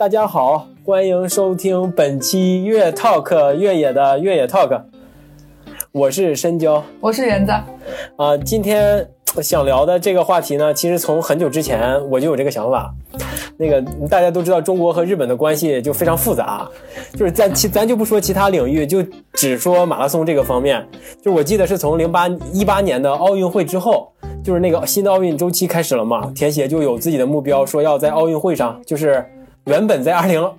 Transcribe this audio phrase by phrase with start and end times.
[0.00, 4.80] 大家好，欢迎收听本期越 Talk 越野的越野 Talk，
[5.92, 7.52] 我是深交，我是园子。
[8.16, 9.06] 啊，今天
[9.42, 12.90] 想聊的这个话题呢，其实从很久之前我就有这个想法。
[13.58, 16.66] 那个大家都知道，中国和日本的关系就非常复杂，
[17.12, 19.04] 就是在其咱就不说其他领域，就
[19.34, 20.82] 只说马拉松这个方面。
[21.22, 24.10] 就我记得是从零八一八年的奥运会之后，
[24.42, 29.22] 就是那个新的奥运周期开始了嘛，田协就有自己的目标，说要在奥运会上，就是
[29.64, 30.50] 原本在二零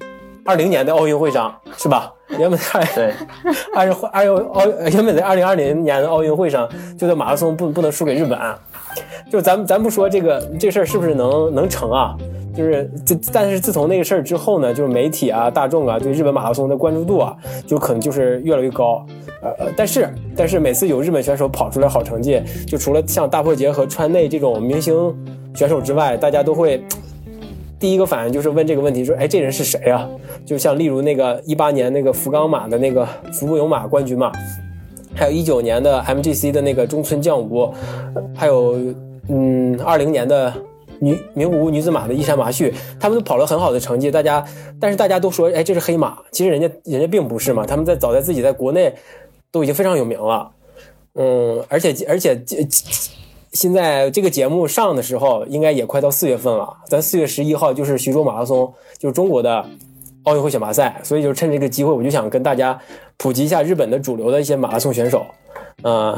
[0.45, 2.11] 二零年的奥运会上，是吧？
[2.37, 3.13] 原本在对，
[3.75, 8.39] 二零二零奥原本在二零二零年的奥运会上，就在马拉松不不能输给日本。
[9.29, 12.15] 就咱咱不说这个这事儿是不是能能成啊？
[12.55, 19.05] 就是这，但是自从那个事儿之后呢，就是媒体啊、大众啊对日本马拉松的关注度啊，就可能就是越来越高。
[19.41, 25.15] 呃，但是但是每次有日本选手跑出来好成绩，就除了像大破节和川内这种明星
[25.55, 26.83] 选手之外，大家都会
[27.81, 30.07] 第一个反应就是问这个问题，说，哎，这人是谁啊？
[30.45, 34.31] 就像例如那个一八年那个福冈马的那个福布勇马冠军嘛，
[35.15, 37.73] 还有一九年的 MGC 的那个中村将吾，
[38.35, 38.77] 还有
[39.27, 40.53] 嗯二零年的。
[41.03, 44.45] 女名古屋女子马的伊山麻绪，他们都跑了很好的成绩，大家，
[44.79, 48.93] 但是大家都说，哎，这是黑马，其实人家人家并不是嘛，他们在早在自己在国内
[49.49, 50.51] 都已经非常有名了，
[51.15, 52.35] 嗯，而且而且
[53.53, 59.65] 现在这个节目上的时候，应该也快到四月份了，咱四月十一号就是徐州马拉松，就是中国的
[60.23, 62.79] 奥运会选拔赛，所以就趁这个机会，我就想跟大家
[63.17, 65.25] 普及一下日本的主流的一些马拉松选手，
[65.83, 66.17] 嗯。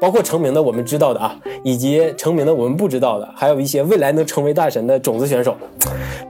[0.00, 5.56] 包括成名的我们知道的啊，以及成名的我们不知道的，还有一些未来能成为大神的种子选手。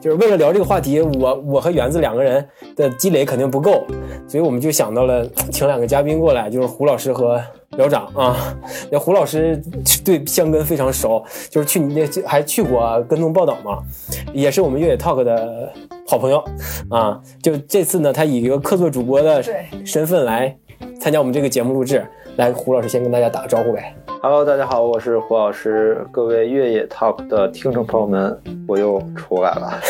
[0.01, 3.85] 就是为了聊这个话题，我我和园子两个人的积累肯定不够，
[4.29, 7.41] 所以我们就想到了请两个嘉宾过来，就是胡老师和
[7.77, 8.55] 苗长啊。
[8.91, 9.61] 那胡老师
[10.05, 13.83] 对香根非常熟，就是去那还去过跟踪报道嘛，
[14.33, 15.73] 也是我们越野 talk 的
[16.07, 16.45] 好朋友
[16.91, 17.21] 啊。
[17.43, 19.43] 就这次呢，他以一个客座主播的
[19.85, 20.57] 身份来
[21.01, 22.07] 参加我们这个节目录制。
[22.37, 23.95] 来，胡老师先跟大家打个招呼呗。
[24.21, 26.07] Hello，大家好，我是胡老师。
[26.13, 28.39] 各位越野 Talk 的听众朋友们，
[28.69, 29.81] 我又出来了。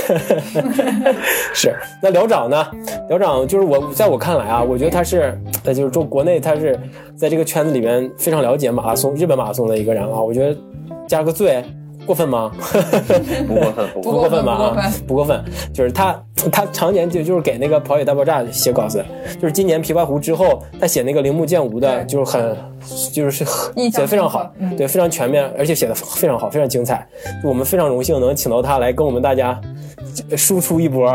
[1.52, 2.64] 是，那辽长呢？
[3.08, 6.78] 辽长就是我，在我看来啊，我觉得他是，呃，就是说国内他是
[7.16, 10.20] 在这个圈子里面非常了解马拉松、日本马拉松的一个人啊。
[10.20, 10.56] 我觉得
[11.08, 11.64] 加个最。
[12.08, 12.52] 过分吗？
[13.46, 14.52] 不过分，不过分吧？
[14.52, 15.44] 啊不过分，
[15.74, 16.16] 就是他，
[16.52, 19.04] 他常年就就是给那个跑野大爆炸写稿子，
[19.40, 22.56] 就是今年琵琶湖之后，他写那个铃木健吾的，就是很，
[23.12, 27.04] 就是写的非常好，对，非常全面，而且写的非常好，非常精彩。
[27.42, 29.60] 我们非常荣幸能请到他来跟我们大家
[30.36, 31.12] 输出一波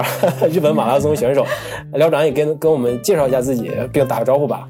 [0.51, 1.45] 日本马拉松选手。
[1.93, 4.67] 辽长也跟跟我们介绍一下自己，并打个招呼吧。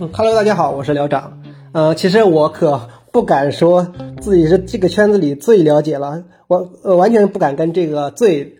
[0.00, 1.38] 嗯，Hello，大家好，我是辽长。
[1.72, 2.80] 呃，其实我可。
[3.18, 8.58] 不敢说自己是这个圈子里最了解了，完呃完全不敢跟这个最，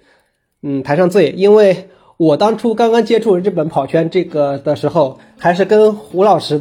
[0.64, 6.60] 嗯排上最，因为我当初刚刚接触日本跑圈这个的时候，还是跟胡老师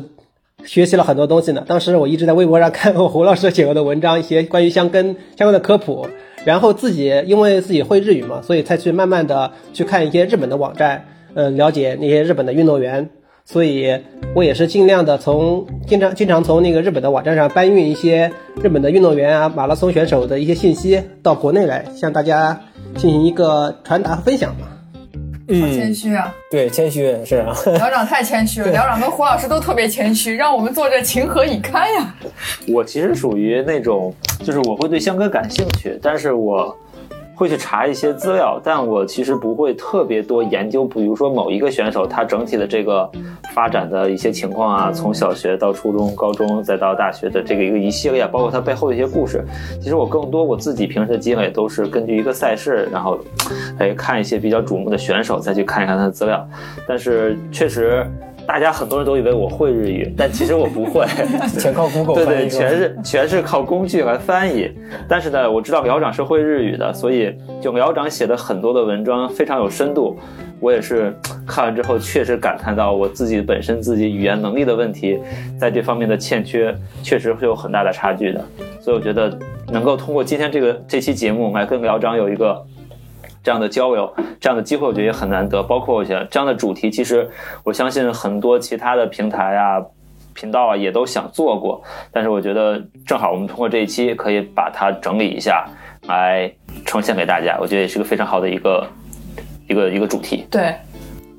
[0.63, 1.63] 学习了很多东西呢。
[1.67, 6.07] 当时我一直在微博上看过胡老师写过的文章，一些关于相跟相关的科普，
[6.45, 13.09] 然后自己因为自己会日语嘛，所以才去慢慢的去看一些日本的网站，嗯，了解那些日本的运动员。
[13.49, 14.01] 所以，
[14.35, 22.59] 我也是尽量的从经常经常从那个日本的网站上搬运一些日本的运动员啊、马拉松选手的一些信息到国内来，向大家
[22.97, 24.67] 进行一个传达和分享嘛。
[25.47, 26.35] 嗯，谦虚啊。
[26.51, 27.55] 对，谦虚是啊。
[27.77, 32.13] 辽长太谦虚了，辽长跟胡老师都特别谦虚，让我们坐这情何以堪呀。
[32.67, 34.13] 我其实属于那种，
[34.43, 36.77] 就是我会对香哥感兴趣，但是我。
[37.37, 43.07] 会去查一些资料，但我其实不会特别多研究，比如说某一个选手他整体的这个
[43.53, 49.45] 发展的一些情况啊，从小学到初中、高中再到大学的这个一个一系列，包括他背后的一些故事。
[49.79, 53.19] 其实我更多我自己平时的积累都是根据一个赛事，然后，
[53.77, 56.43] 哎看一些比较瞩目的选手，再去看一看他的资料。
[56.87, 58.03] 但是确实。
[58.47, 61.05] 大家很多人都以为我会日语， 但其实我不会，
[61.59, 64.71] 全靠 Google 对对，全是全是靠工具来翻译。
[65.07, 70.17] 但是呢，我知道苗长是会日语的，所以就苗长写的很多的文章非常有深度。
[70.59, 71.13] 我也是
[71.45, 75.19] 看完之后，确实感叹到我自己本身自己语言能力的问题，
[75.59, 76.73] 在这方面的欠缺，
[77.03, 78.43] 确实会有很大的差距的。
[78.79, 79.37] 所以我觉得
[79.71, 82.65] 能够通过今天这个这期节目来跟苗长有一个。
[83.47, 85.63] 这样的交流，这样的机会，我觉得也很难得。
[85.63, 87.25] 包括我想这样的主题，其实
[87.63, 89.81] 我相信很多其他的平台啊、
[90.33, 91.81] 频道啊也都想做过。
[92.11, 95.65] 但是我觉得正好我们通过这一期可以把它整理一下，
[96.09, 96.51] 来
[96.85, 97.57] 呈现给大家。
[97.61, 98.85] 我觉得也是个非常好的一个
[99.69, 100.45] 一个一个主题。
[100.51, 100.75] 对，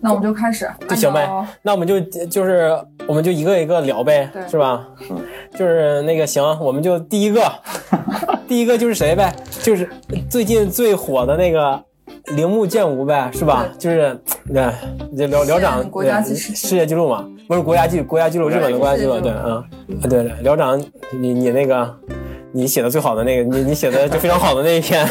[0.00, 1.28] 那我们就开始，就行呗。
[1.60, 2.74] 那我们就就是
[3.06, 4.88] 我们就一个一个聊呗，是吧？
[5.10, 5.20] 嗯，
[5.52, 7.42] 就是那个行，我们就第一个，
[8.48, 9.30] 第一个就是谁呗？
[9.62, 9.86] 就是
[10.30, 11.84] 最近最火的那个。
[12.36, 13.66] 铃木健吾呗，是吧？
[13.78, 14.18] 就是
[14.52, 14.70] 对，
[15.16, 19.64] 这辽辽长国家对世世界纪录嘛，不是国家纪国家纪录，日本的国家纪录，对，啊
[20.02, 20.80] 对对，辽长，
[21.12, 21.96] 你你那个
[22.52, 25.06] 你写的最好的那个，你你写的就非常好的那一篇，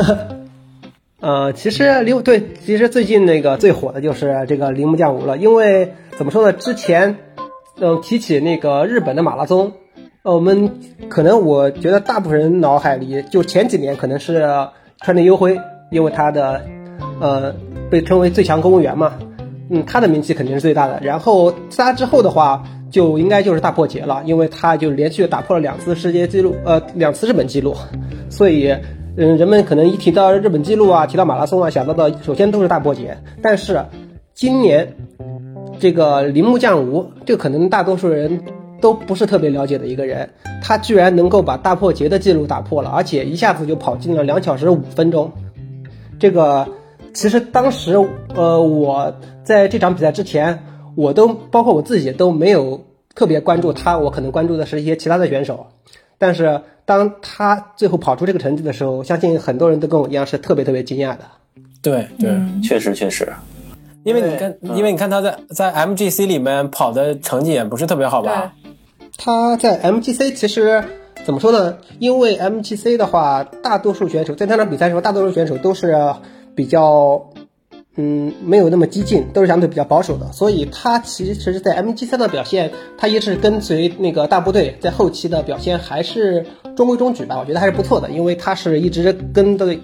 [1.20, 6.52] 呃，其实铃对，其实最近那个最火的就是这个铃木健吾了，因为怎么说呢？
[6.52, 7.16] 之前，
[7.80, 9.72] 嗯、提起那个日本的马拉松，
[10.22, 14.46] 呃，我们可能我觉得大部分人脑海里就前几年可能是
[15.00, 15.58] 川内优辉，
[15.92, 16.60] 因为他的
[17.20, 17.54] 呃
[17.88, 19.12] 被称为最强公务员嘛，
[19.70, 20.98] 嗯，他的名气肯定是最大的。
[21.02, 27.76] 然后他之后的话，就应该就是大破节了，因为他就连续打破了两次世界纪录，呃，两次日本纪录，
[28.28, 28.74] 所以。
[29.14, 33.18] 嗯，人们可能一提到日本纪录啊，提到马拉松啊，想到的首先都是大破节。
[33.42, 33.84] 但是
[34.32, 34.94] 今年
[35.78, 38.40] 这个铃木降吾，这可能大多数人
[38.80, 40.30] 都不是特别了解的一个人，
[40.62, 45.30] 他居然能够把大破节的记录打破了，而且一下子就跑进了两小时五分钟。
[46.22, 46.68] 这个
[47.12, 47.94] 其实当时
[48.36, 50.62] 呃我在这场比赛之前，
[50.94, 55.66] 我都包括我自己都没有特别关注他，我可能关注的是一些其他的选手。
[56.18, 61.24] 但是当他最后跑出这个成绩的时候，相信很多人都跟我一样是特别特别惊讶的。
[61.82, 62.30] 对对，
[62.62, 63.32] 确实确实，
[64.04, 68.52] 因为你看，因为你看他在在 MGC 里面跑的成绩也不是特别好吧？
[69.18, 70.84] 他在 MGC 其实
[71.24, 71.78] 怎么说呢？
[71.98, 75.96] 因为 MGC 的话，大多数选手在那场比赛时候，大多数选手都是
[76.56, 77.30] 比较，
[77.96, 80.32] 嗯，没有那么激进，都是相对比较保守的。
[80.32, 87.38] 所以他其实，在 MGC 的表现，他一直跟随那个大部队，在后期的表现还是中规中矩吧。
[87.38, 89.76] 我觉得还是不错的，因为他是一直跟的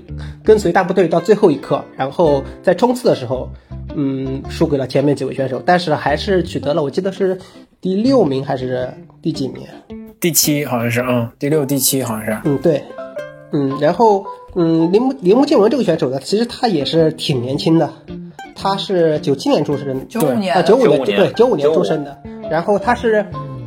[0.43, 3.49] 跟随大部队到最后一刻，然后在冲刺的时候，
[3.95, 7.39] 嗯，输给了前面几位选手，但是还是取得了，我记得是
[7.81, 8.93] 第六名还是
[9.23, 9.63] 第几名？
[10.21, 12.39] 第七好像是，嗯，第六、第七好像是。
[12.45, 12.83] 嗯，对，
[13.53, 14.25] 嗯，然后，
[14.57, 17.93] 嗯，铃木铃木健文这个选手呢，其实他也是挺年轻的，
[18.55, 22.19] 他是九七年出生，九五年啊，九五年95年对，九五年出生的，
[22.51, 23.27] 然后他是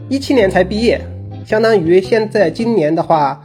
[0.10, 1.02] 一七年才毕业，
[1.46, 3.42] 相当于现在今年的话，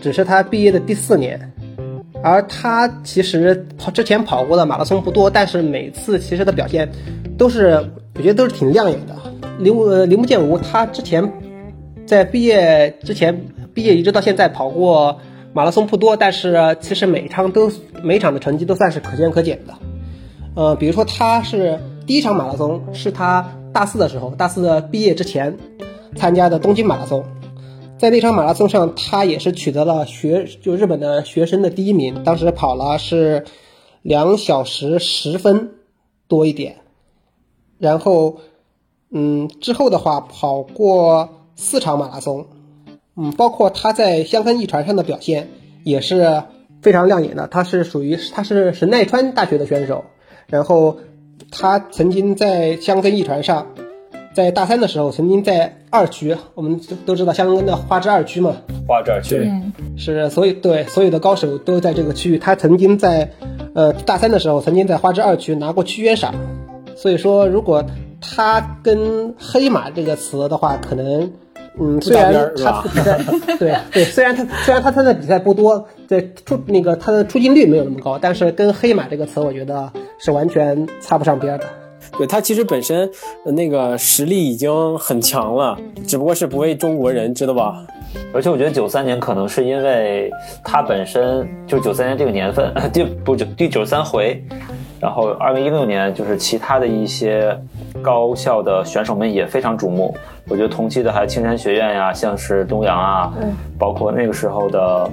[0.00, 1.50] 只是他毕业的第四年。
[2.22, 6.90] 而他其实跑之前跑过的马拉松不多，但是每次其实的表现
[7.36, 7.84] 都是
[8.16, 9.14] 我觉得都是挺亮眼的。
[9.58, 11.30] 铃木呃铃木健吾他之前
[12.06, 15.18] 在毕业之前，毕业一直到现在跑过
[15.52, 17.70] 马拉松不多，但是其实每一场都
[18.02, 19.74] 每一场的成绩都算是可圈可点的。
[20.54, 25.56] 呃，比如说他是第一场马拉松是他大四的时候，大四的毕业之前
[26.14, 27.24] 参加的东京马拉松，
[27.98, 33.44] 在那场马拉松上，他也是取得了学就日本的学生的第一名，当时跑了是
[34.02, 35.70] 两小时十分
[36.28, 36.76] 多一点，
[37.78, 38.36] 然后
[39.10, 42.46] 嗯之后的话跑过四场马拉松，
[43.16, 45.48] 嗯，包括他在香根一传上的表现
[45.84, 46.42] 也是
[46.82, 47.46] 非常亮眼的。
[47.46, 50.04] 他是属于他是神奈川大学的选手，
[50.46, 50.98] 然后
[51.50, 53.68] 他曾经在香根一传上，
[54.34, 58.56] 在大三的时候曾经在二区，我们都都知道香根的花之二区嘛，
[58.88, 59.50] 花之二区对，
[59.96, 62.38] 是所有对所有的高手都在这个区域。
[62.38, 63.30] 他曾经在
[63.74, 66.34] 呃大三的时候，曾经在花之二区拿过区约赏。
[66.96, 67.84] 所以说，如果
[68.20, 71.32] 他跟黑马这个词的话，可能
[71.78, 73.18] 嗯，虽然边是吧他比赛
[73.58, 81.64] 对对，虽然他虽然他参赛比赛不多，在出那个他的出镜率没有那么高，但是跟黑马这个词，我觉得是完全擦不上边的。
[82.16, 83.10] 对他其实本身
[83.44, 85.76] 呃那个实力已经很强了，
[86.06, 87.84] 只不过是不为中国人知道吧？
[88.32, 90.30] 而且我觉得九三年可能是因为
[90.62, 94.40] 他本身就九三年这个年份， 第不九第九十三回，
[95.04, 97.54] 然后二零一六年就是其他的一些
[98.00, 100.16] 高校的选手们也非常瞩目。
[100.48, 103.30] 我觉得同期的还有青山学院呀，像是东阳啊，
[103.78, 105.10] 包括那个时候的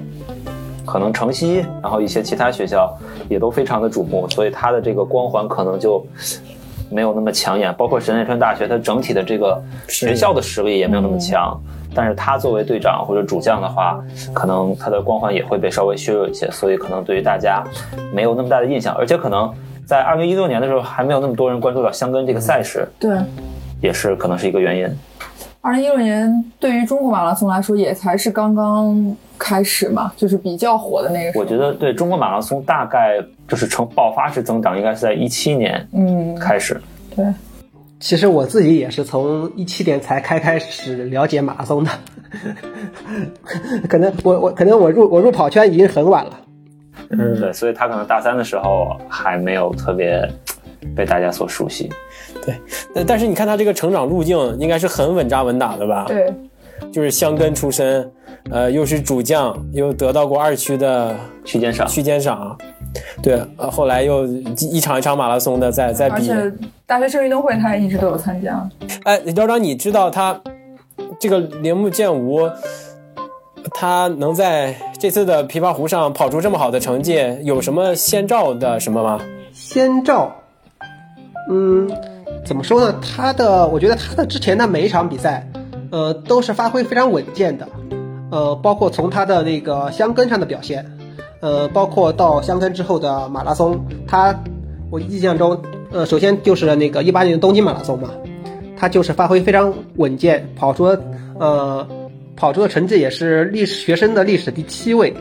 [0.86, 6.02] 可能城西，然后一些其他学校也都非常的瞩目，所以他的这个光环可能就
[6.90, 7.76] 没有那么抢眼。
[7.76, 11.62] 包括神奈川大学，它整体的这个学校的实力也没有那么强。
[11.94, 14.02] 但是他作为队长或者主将的话，
[14.34, 17.62] 可能他的光环也会被稍微削弱一些，所以可能对于大家
[18.14, 19.54] 没有那么大的印象，而且可能
[19.86, 23.18] 在二零一六年的时候还没有那么多人关注到香根这个赛事，对，
[23.82, 24.88] 也是可能是一个原因。
[25.62, 31.44] 二零一六年对于中国马拉松来说也才是刚刚开始嘛，就是比较火的那个时候。
[31.44, 36.82] 我觉得对中国马拉松大概就是呈爆发式增长，应该是在一七年嗯，开始。
[37.16, 37.26] 对，
[38.00, 41.92] 其实我自己也是从一七年才开开始了解马拉松的，
[43.88, 46.40] 可能我我可能我入我入跑圈已经很晚了。
[47.10, 50.30] 嗯，对，所以他可能大三的时候还没有特别
[50.96, 51.90] 被大家所熟悉。
[52.44, 52.56] 对。
[52.94, 56.06] 但但是你看他这个成长路径，应该是很稳扎稳打的吧？
[56.08, 56.34] 对，
[56.92, 58.10] 就是香根出身，
[58.50, 62.58] 呃，又是主将，又得到过二区的区间赏，区间赏，
[63.22, 66.16] 对，呃，后来又一场一场马拉松的在在比。
[66.16, 66.54] 而且
[66.86, 68.68] 大学生运动会他也一直都有参加。
[69.04, 70.40] 哎，校长，你知道他
[71.20, 72.50] 这个铃木健吾，
[73.74, 79.20] 他能在这次的琵琶湖上跑出这么好的成绩，有什么先兆的什么吗？
[79.54, 80.32] 先兆，
[81.50, 81.90] 嗯，
[82.46, 82.96] 怎么说呢？
[83.02, 85.48] 他的，我觉得他的之前的每一场比赛，
[85.92, 87.68] 呃，都是发挥非常稳健的，
[88.30, 90.86] 呃，包括从他的那个箱根上的表现，
[91.40, 94.38] 呃，包括到箱根之后的马拉松，他，
[94.90, 95.62] 我印象中，
[95.92, 98.10] 呃，首先就是那个一八年的东京马拉松嘛，
[98.78, 100.86] 他就是发挥非常稳健，跑出，
[101.40, 101.88] 呃，
[102.42, 105.14] 跑出的成绩也是历史学生的历史第七位，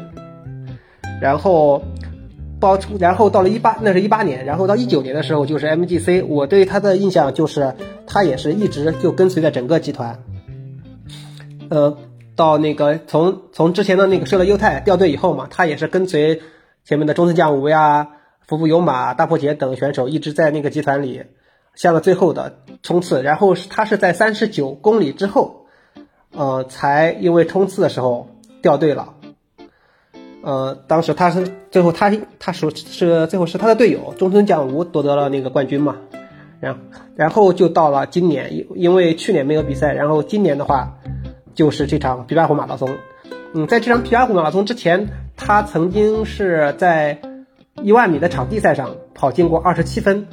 [1.20, 1.82] 然后。
[2.58, 6.26] 包出，然后到了一八，那是一八年，然后到一九年的时候就是 MGC。
[6.26, 7.74] 我对他的印象就是，
[8.06, 10.22] 他也是一直就跟随着整个集团。
[11.70, 11.96] 呃，
[12.36, 16.42] 到那个从从之前的那个射了优太掉队以后嘛，他也是跟随
[16.84, 18.08] 前面的中村将吾呀、
[18.46, 21.22] 福部有马、大破节等选手一直在那个集团里
[21.74, 23.22] 下了最后的冲刺。
[23.22, 25.59] 然后他是在三十九公里之后，
[26.32, 28.28] 呃，才因为冲刺的时候
[28.62, 29.14] 掉队了。
[30.42, 35.96] 呃，当时他是最后他他说是最后是他的队友中村将吾夺得了那个冠军嘛，
[36.60, 36.78] 然
[37.14, 40.98] 然后就到了今年，因因为去年没有比赛，然后今年的话
[41.54, 42.88] 就是这场琵琶湖马拉松。
[43.52, 47.20] 嗯，在这场琵琶湖马拉松之前，他曾经是在
[47.82, 50.26] 一万米的场地赛上跑进过二十七分。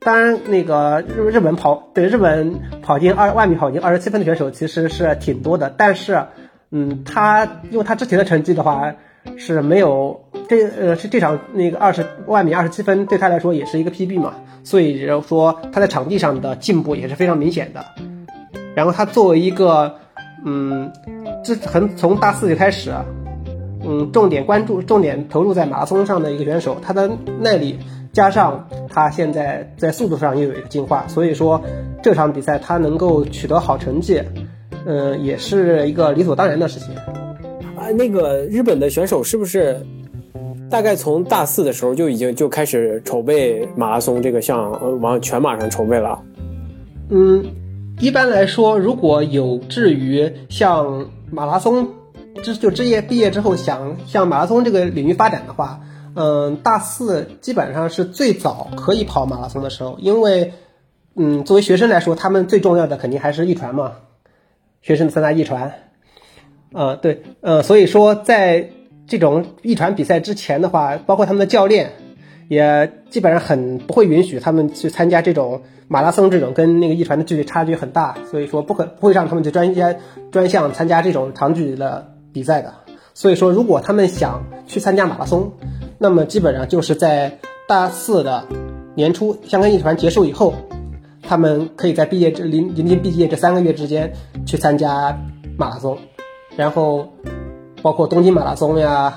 [0.00, 6.24] 当然，那个日日本跑对日本跑进二万米跑进二十七分的选手其实是挺多的，但是。
[6.72, 8.94] 嗯，他因为他之前的成绩的话
[9.36, 17.84] 是没有这呃是这场那个二十万米二十七分对他来说也是一个 PB 嘛，所以说他在场地上的进步也是非常明显的。
[18.76, 19.96] 然后他作为一个
[20.44, 20.92] 嗯，
[21.44, 22.92] 这很从大四就开始，
[23.84, 27.80] 嗯，重点关注重点投入在马拉松上的一个选手，他的耐力
[28.12, 31.62] 加上他现在在速度上又有一个进化，所以说
[32.02, 34.22] 这场比赛他能够取得好成绩。
[34.86, 36.94] 嗯，也是一个理所当然的事情。
[37.76, 39.86] 啊，那个日本的选手是不是
[40.70, 46.22] 大概从大四的时候就已经就开始筹备马拉松这个项往全马上筹备了？
[47.10, 47.44] 嗯，
[48.00, 51.88] 一般来说，如果有志于像马拉松，
[52.42, 55.80] 就就职业毕业之后想向马拉松这个领域发展的话，
[56.14, 60.52] 嗯，大四基本上是最早可以跑马拉松的时候，因为，
[61.14, 63.92] 嗯，作为学生来说，他们最重要的肯定还是一传嘛。
[64.82, 65.74] 学生的三大一传，
[66.72, 68.70] 呃，对，呃，所以说在
[69.06, 71.92] 这种一传比赛之前的话，包括他们的教练，
[72.48, 79.96] 也基本上很不会允许他们去参加这种马拉松这种跟那个一传的距离差距很大，所以说不可不会让他们去专家
[80.32, 82.72] 专项参加这种长距离的比赛的。
[83.12, 85.52] 所以说，如果他们想去参加马拉松，
[86.00, 87.38] 那么基本上就是在
[87.68, 88.44] 大四的
[88.96, 90.54] 年初，香港艺团结束以后。
[91.22, 94.12] 他们可以在毕业这临临近毕业这三个月之间
[94.44, 95.16] 去参加
[95.56, 95.96] 马拉松，
[96.56, 97.08] 然后
[97.82, 99.16] 包括东京马拉松呀，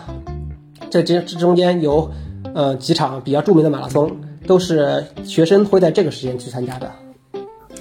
[0.91, 2.11] 这这这中间有
[2.53, 4.11] 呃几场比较著名的马拉松，
[4.45, 6.91] 都是学生会在这个时间去参加的。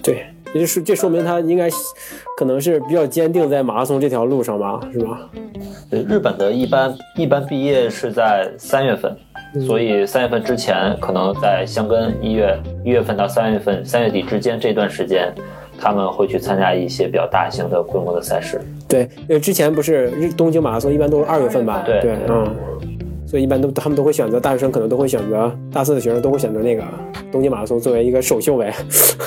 [0.03, 1.69] 对，也就是这说明他应该
[2.37, 5.21] 可能是比较坚定在马拉松这条路上吧，是吧？
[5.91, 9.17] 对，日本的一般一般毕业是在三月份。
[9.67, 15.31] 所以三月份之前，可能在香根一月一月份到三月份三月底之间这段时间，
[15.79, 18.59] 他们会去参加一些比较大型的规模的赛事。
[18.89, 21.83] 对，因为之前不是日东京马拉松一般都是二月份吧？
[21.85, 22.57] 对对，嗯。
[23.33, 26.85] 所以一般都他们都会选择大学生，可能都会选择大四的学生都会选择那个
[27.33, 28.75] 东京马拉松作为一个首秀呗。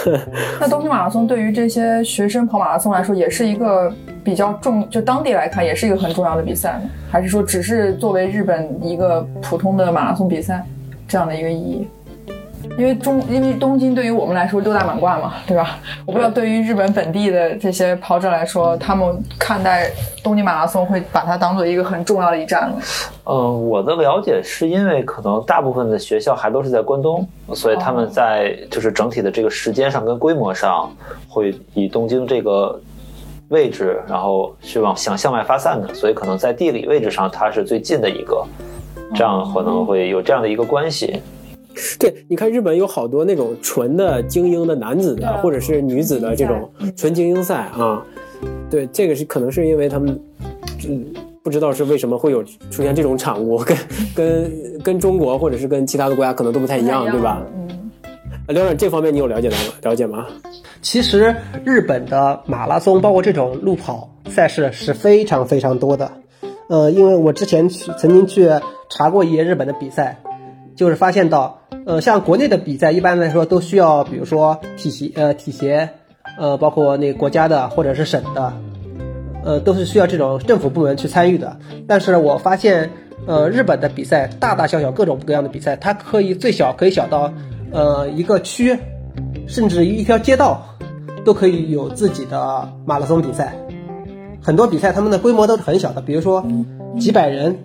[0.62, 3.92] 那东京马拉松对于这些学生跑马拉松来说，也是一个
[4.24, 6.80] 比较重，就当地来看也是一个很重要的比赛？
[7.10, 10.64] 还是说只是作为日本一个普通的马拉松比赛
[11.08, 11.88] 这样的一个意义？
[12.78, 15.80] 因为中，因为东京对于我们来说六大满贯嘛，对吧？
[16.06, 19.90] 我不知道对于日本本地的这些跑者来说，他们看待
[20.24, 22.78] 东京马拉松会把它当做一个很重要的一站吗？
[23.26, 30.92] 嗯，我的了解是因为可能大部分的学校还都是在关东，所以他们在就是整体的这个时间上跟规模上，
[31.30, 32.80] 会以东京这个
[33.50, 38.44] 位置，然后去往想向外发散的，所以可能在地理位置上它是最近的一个，
[39.14, 41.22] 这样可能会有这样的一个关系。
[42.00, 48.06] 对，你看日本有好多那种纯的精英的男子的，或者是女子的这种纯精英赛啊。
[48.70, 50.20] 对，这个是可能是因为他们，
[50.88, 51.06] 嗯，
[51.44, 53.78] 不知道是为什么会有出现这种产物，跟
[54.16, 57.42] 跟跟中国或者是跟其他的国家可能都不太一样，对吧？
[57.56, 57.66] 嗯。
[58.48, 59.64] 刘亮，这方面你有了解到吗？
[59.82, 60.28] 了解吗？
[60.82, 66.12] 其实日本的马拉松，包括这种路跑赛事是非常非常多的。
[66.68, 68.50] 呃，因为我之前去曾经去
[68.90, 70.20] 查过一些日本的比赛，
[70.76, 75.90] 就是发现到，呃，像国内的比赛一般来说都需要，比如说体协呃体协，
[76.40, 78.54] 呃，包括那个国家的或者是省的，
[79.44, 81.58] 呃，都是需要这种政府部门去参与的。
[81.88, 82.90] 但是我发现，
[83.28, 87.32] 呃，日本的比赛大大小小各种各样的比赛，它可以最小可以小到，
[87.72, 88.76] 呃，一个区，
[89.46, 90.66] 甚至一条街道，
[91.24, 93.56] 都可以有自己的马拉松比赛。
[94.42, 96.44] 很多比赛他们的规模都是很小的，比如说
[97.00, 97.60] 几百人，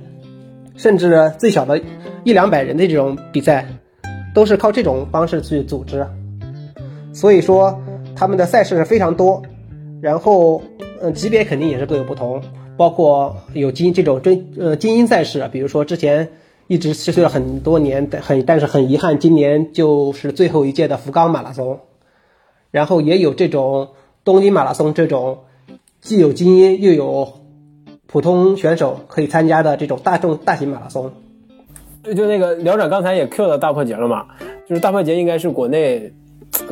[0.77, 1.81] 甚至最小的
[2.25, 3.67] 一两百人的这种比赛，
[4.35, 6.07] 都是靠这种方式去组织。
[7.13, 7.81] 所以说，
[8.15, 9.43] 他们的赛事非常多，
[10.01, 10.63] 然后，
[11.01, 12.41] 嗯，级别肯定也是各有不同，
[12.77, 16.29] 包括有精这种真呃精英赛事，比如说之前
[16.69, 21.81] 一直持续了很多年，很但是很遗憾，今年就是最后一届的福冈马拉松，
[22.71, 23.89] 然后也有这种
[24.25, 25.41] 东京马拉松这种
[26.01, 27.41] 既有精英又有
[28.07, 31.13] 普通选手可以参加的这种大众大型马拉松。
[32.03, 34.25] 就就那个聊长刚才也 Q 到大破节了嘛，
[34.67, 36.13] 就是大破节应该是国内，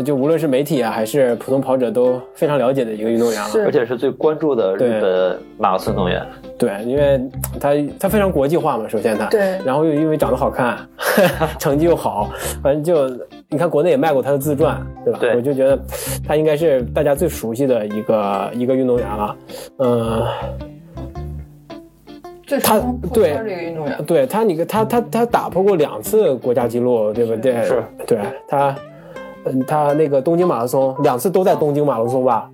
[0.04, 3.49] 就无论是媒体啊还是普通跑者都非常了解的一个运动员了。
[3.64, 6.26] 而且是最关注的日本马拉松运动员。
[6.58, 7.20] 对，因为
[7.61, 7.70] 他
[8.00, 10.78] 他非常国际化嘛，首先他，对然后又因为长得好看，
[11.61, 12.30] 成绩又好，
[12.62, 13.08] 反正就
[13.50, 15.18] 你看国内也卖过他的自传，对吧？
[15.20, 15.78] 对我就觉得
[16.26, 19.37] 他应该是大家最熟悉的一个一个运动员了，
[19.78, 20.26] 嗯、
[22.49, 22.81] 最他
[23.12, 27.62] 对这个运动员，对他，你看他他他打破过两次国家纪录，对不对？
[27.62, 28.75] 是，对他，
[29.45, 32.49] 嗯，他那个东京马拉松两次都在东京马拉松吧？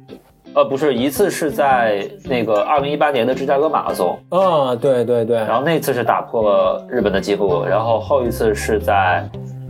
[0.53, 9.25] 呃，不是，一次是在那个二零一八年的芝加哥马拉松，啊，对对对，然后那次是打破了日本的记录，然后后一次是在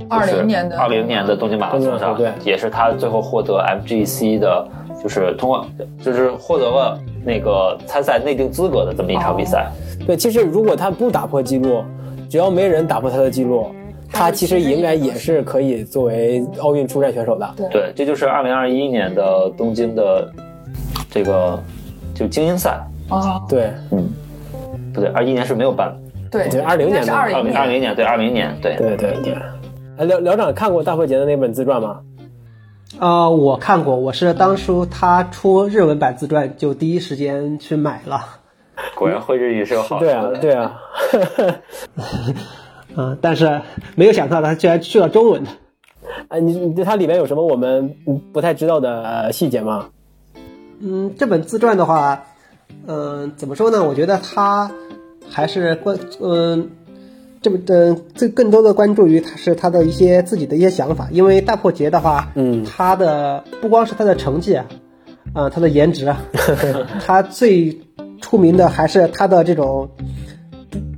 [0.09, 4.66] 二零年的二零年的东京马拉松上，对也是他最后获得 MGC 的，
[5.02, 5.66] 就是通过
[6.02, 9.70] 就是获得了那个参赛内定资格的这么一场比赛。
[10.07, 11.83] 对，其实如果他不打破记录，
[12.29, 13.67] 只要没人打破他的记录，
[14.12, 17.55] 他其实应该也是可以作为奥运出战选手的。
[17.57, 20.31] 对对，这就是二零二一年的东京的
[21.11, 21.62] 这个
[22.14, 24.09] 就精英赛，啊，对，嗯
[24.93, 25.97] 不对，二一年是没有办，
[26.31, 29.35] 对，对20年的是二零二零年对二零年对对对对。
[29.97, 32.01] 哎，辽辽长看过大破节的那本自传吗？
[32.99, 38.21] 啊、我看过，我是当初他出日文版自传就第一时间去买了，
[38.96, 40.80] 果然会日语是有好处对啊的。，对啊。
[42.96, 43.60] 嗯、但是
[43.96, 45.50] 没有想到他居然去了中文的。
[46.28, 47.96] 哎，你你它里面有什么我们
[48.32, 49.88] 不太知道的呃细节吗？
[50.80, 52.22] 嗯，这本自传的话，
[52.87, 53.82] 嗯、怎么说呢？
[53.82, 54.70] 我觉得他
[55.28, 56.70] 还是关，嗯、
[57.42, 64.54] 这本嗯，这更多的关注于他是他的一些自己的一些想法，因为大破节的话，嗯他的不光是他的成绩，
[65.32, 66.16] 啊、他的颜值， 啊，
[67.04, 67.76] 他最
[68.24, 69.90] 出名的还是他的这种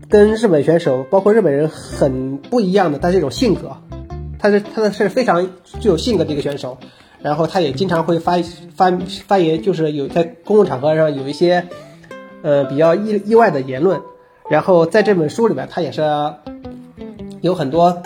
[0.08, 3.78] 跟日本选手，包括日本人很不一样的他这种性格，
[4.38, 6.78] 他是他的是非常具有性格的一个选手，
[7.20, 8.38] 然后他也经常会发
[8.76, 8.92] 发
[9.26, 11.66] 发言，就是有在公共场合上有一些
[12.42, 14.00] 呃比较意意外的言论，
[14.48, 16.04] 然后在这本书里面，他也是
[17.40, 18.04] 有很多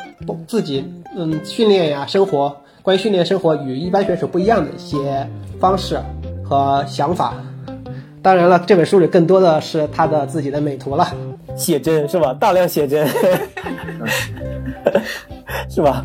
[0.48, 0.82] 自己
[1.14, 5.28] 嗯训练呀、生活关于训练生活与一般选手不一样的一些
[5.58, 6.00] 方式
[6.42, 7.34] 和想法。
[8.22, 11.06] 当然了，这本书里更多的是他的自己的美图了。
[11.56, 12.34] 写真是吧？
[12.38, 13.06] 大量写真，
[15.68, 16.02] 是吧？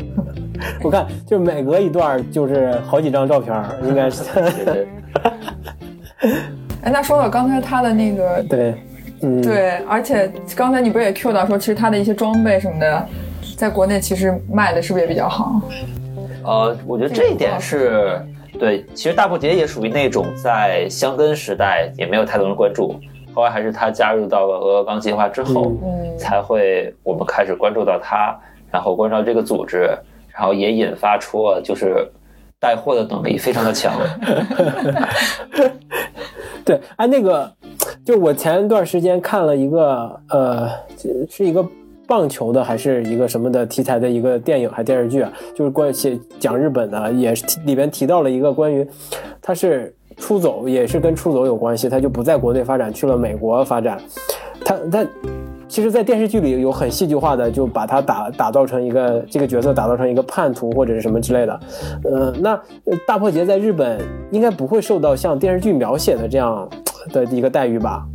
[0.82, 4.22] 我看就每隔一段就是好几张照片，应该是
[6.82, 8.74] 哎，那说到刚才他的那个，对，
[9.22, 13.06] 嗯，对，而且刚才你不是也 Q 到说，其实他的一些装备什么的，
[13.56, 15.60] 在国内其实卖的是不是也比较好？
[16.44, 18.20] 呃，我觉得这一点是
[18.58, 18.84] 对。
[18.94, 22.94] 其实大破节也属于那种在箱根时代也没有太多人关注，
[23.34, 28.36] 后来还是他加入到了俄勒冈计划之后，嗯才会我们开始关注到他，
[28.70, 29.90] 然后关注到这个组织，
[30.32, 32.08] 然后也引发出了就是
[32.58, 33.92] 带货的能力非常的强。
[36.64, 37.52] 对，哎，那个，
[38.04, 40.68] 就我前一段时间看了一个，呃，
[41.30, 41.64] 是一个
[42.06, 48.86] 棒球的还是一个什么的题材的一个电影还电视剧啊，就是关于写讲日本的，也是里边提到了一个关于，
[49.42, 53.98] 他是出走，也是跟出走有关系，他就不在国内发展，去了美国发展，
[54.64, 55.06] 他他。
[55.68, 61.60] 其实，在电视剧里有很戏剧化的，就把他打打造成一个这个角色，打造成一个叛徒或者是什么之类的。
[62.04, 62.58] 呃，那
[63.04, 66.66] 大破节在日本应该不会受到像电视剧描写的这样
[67.12, 68.06] 的一个待遇吧？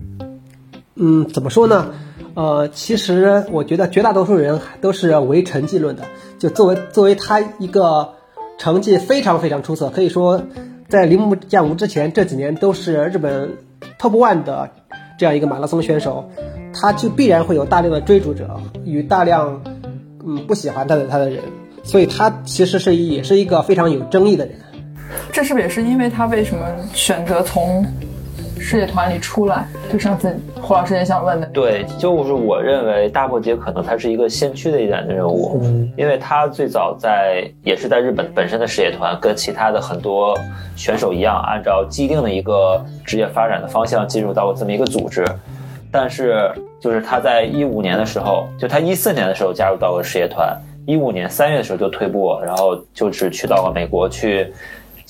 [0.96, 1.86] 嗯，怎么说呢？
[2.34, 6.04] 呃，其实我觉得绝大多数人都是唯成绩论的。
[6.40, 8.14] 就作为作为他一个
[8.58, 10.42] 成绩非常非常出色，可以说
[10.90, 13.58] 在铃木健吾之前这几年都是日本
[14.00, 14.70] top one 的
[15.18, 16.30] 这样一个马拉松选手。
[16.74, 19.62] 他就必然会有大量的追逐者与大量
[20.26, 21.44] 嗯不喜欢他的他的人，
[21.84, 24.56] 所以他其实是也是一个非常有争议的人。
[25.34, 27.86] 这是不是也是因为他为什么选择从
[28.62, 29.66] 事业团里出来？
[29.92, 31.48] 就上次胡老师也想问的。
[31.48, 35.60] 对，就是我认为大破节可能它是一个先驱的一点的任务，
[35.98, 40.38] 因为他最早在也是在日本本身的事业团，跟其他的很多
[40.76, 45.26] 选手一样，按照既定的一个职业发展的方向进入到了这么一个组织。
[45.92, 54.54] 但是就是他在一五年的时候，就他一四年的时候加入到了事业团，一五年三月的时候就退步，然后就是去到了美国去。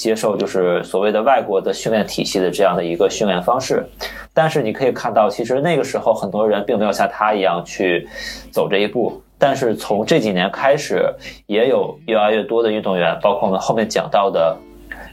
[0.02, 3.86] 接受就是所谓的外国的训练体系的这样的一个训练方式，
[4.34, 8.10] 但是你可以看到，其实那个时候很多人并没有像他一样去
[8.52, 9.22] 走这一步。
[9.38, 11.08] 但是从这几年开始，
[11.46, 14.58] 也有越来越多的运动员，包括我们后面讲到的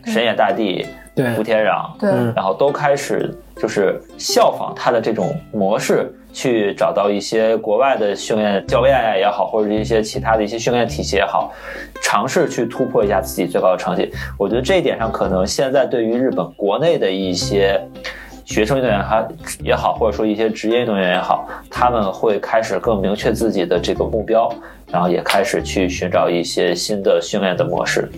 [0.07, 0.87] 神野大地、
[1.37, 6.11] 福田壤，对，然后都开始就是效仿他的这种模式。
[6.39, 11.53] 去找到一些国外的训练教练也好，或者是一些其他的一些训练体系也好，
[12.01, 14.09] 尝试去突破一下自己最高的成绩。
[14.39, 17.85] 我觉得这一点上，可能现在对于日本国内的一些
[18.45, 19.27] 学生运动员哈
[19.65, 24.49] 也好，或者说一些职业运动员也好，他们会开始更明确自己的这个目标，
[24.93, 28.09] 然后也开始去寻找一些新的训练的模式。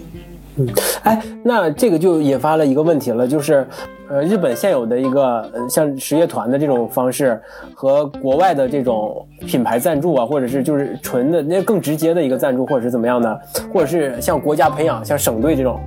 [0.60, 0.68] 嗯，
[1.04, 3.66] 哎，那这个就引发了一个问题了，就是，
[4.10, 7.40] 呃，日本现有的一个像实业团的这种方式，
[7.74, 13.40] 和国外的这种品牌赞助啊，或者是就是纯的那更直接的一个赞助，或者是怎么样的，
[13.72, 15.80] 或者是像国家培养、像省队这种，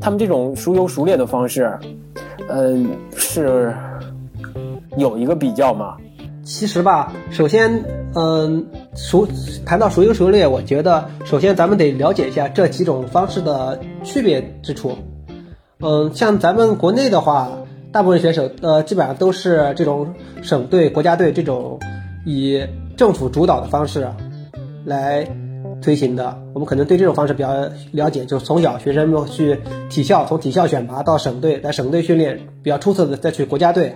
[0.00, 1.76] 他们这种孰优孰劣的方式，
[2.50, 3.74] 嗯，是
[4.96, 5.96] 有一个比较吗？
[6.50, 7.84] 其实吧，首先，
[8.16, 9.26] 嗯，熟
[9.64, 14.98] 谈到孰优孰劣，我觉得首先咱们得了解一下这几种方式的区别之处。
[15.78, 17.48] 嗯，像咱们国内的话，
[17.92, 21.78] 大部分选手呃基本上都是这种省队、国家队这种
[22.26, 22.60] 以
[22.96, 24.08] 政府主导的方式
[24.84, 25.24] 来
[25.80, 26.36] 推行的。
[26.52, 27.48] 我们可能对这种方式比较
[27.92, 29.56] 了解，就是从小学生们去
[29.88, 33.94] 体校，从体校选拔到省队，在省队训练比较出色的再去国家队。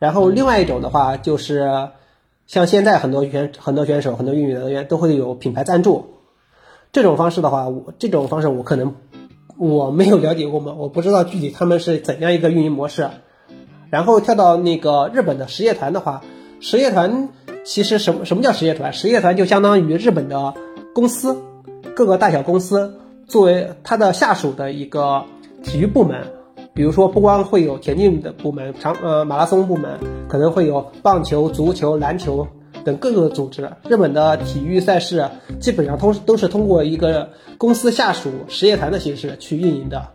[0.00, 1.90] 然后另外一种的话，就是
[2.46, 6.14] 像现在很多选很多选手、很多运动员都会有品牌赞助。
[6.90, 8.96] 这种方式的话，我这种方式我可能
[9.58, 13.10] 我没有了解过嘛，我不知道具体他们是怎样一个运营模式。
[13.90, 16.22] 然后跳到那个日本的实业团的话，
[16.60, 17.28] 实业团
[17.64, 18.92] 其实什么什么叫实业团？
[18.92, 20.54] 实业团就相当于日本的
[20.94, 21.36] 公司，
[21.94, 25.24] 各个大小公司作为它的下属的一个
[25.62, 26.39] 体育部门。
[26.72, 32.46] 比如说，不光会有田径的部门，长呃马拉松部门，可能会有棒球、足球、篮球
[32.84, 33.70] 等各个组织。
[33.88, 35.28] 日本的体育赛事
[35.58, 40.06] 基本上通都是通过一个公司下属实业团的形式去运营的。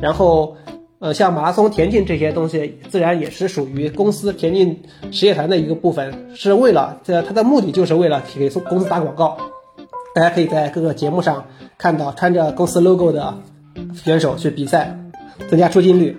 [0.00, 0.56] 然后，
[0.98, 9.38] 呃，像马拉松、田径这些东西，自然也是属于公司田径实业团的一个部分，是为了这它的目的就是为了给公司打广告。
[10.14, 11.46] 大家可以在各个节目上
[11.78, 13.38] 看到穿着公司 logo 的
[13.94, 14.98] 选手去比赛。
[15.48, 16.16] 增加出镜率，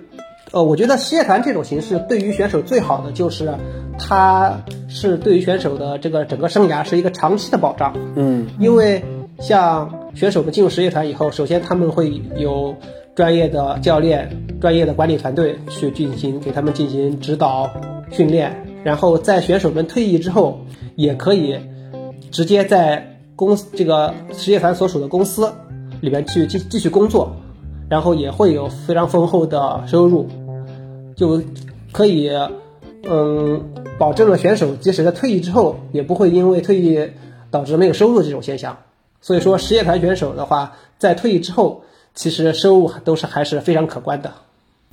[0.52, 3.54] 呃，我觉得实业团这种形式对于选手最好的就是，
[3.98, 7.94] 它是对于选手的这个整个生涯是一个长期的保障。
[8.16, 9.04] 嗯，因为
[9.38, 12.74] 像选手们进入实业团以后，首先他们会有
[13.14, 17.70] 专业的教练、专业的管理团队去进行给他们进行指导
[18.10, 20.60] 训练，然后在选手们退役之后，
[20.96, 21.58] 也可以
[22.32, 25.52] 直接在公这个实业团所属的公司
[26.00, 27.36] 里边去继继续工作。
[27.90, 30.28] 然后也会有非常丰厚的收入，
[31.16, 31.42] 就
[31.90, 32.30] 可以，
[33.02, 33.62] 嗯，
[33.98, 37.10] 保证了选手即使在退役之后，也不会因为退役
[37.50, 38.78] 导致没有收入这种现象。
[39.20, 41.82] 所以说，实业团选手的话，在退役之后，
[42.14, 44.32] 其实收入都是还是非常可观的。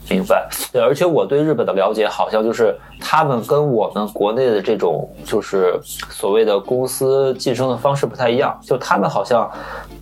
[0.10, 9.50] 明白，对，而且我对日本的了解，好像就是他们跟我们国内的这种就是所谓的公司晋升的方式不太一样，就他们好像。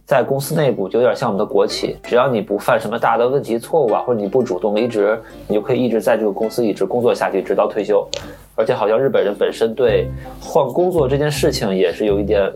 [0.05, 8.07] 在公司内部就有点像我们的国企，只要你不犯什么大的问题错误啊，或者你不主动离职，你就可以一直在这个公司一直工作下去，直到退休。
[8.53, 10.07] 而且好像日本人本身对
[10.39, 12.53] 换工作这件事情也是有一点。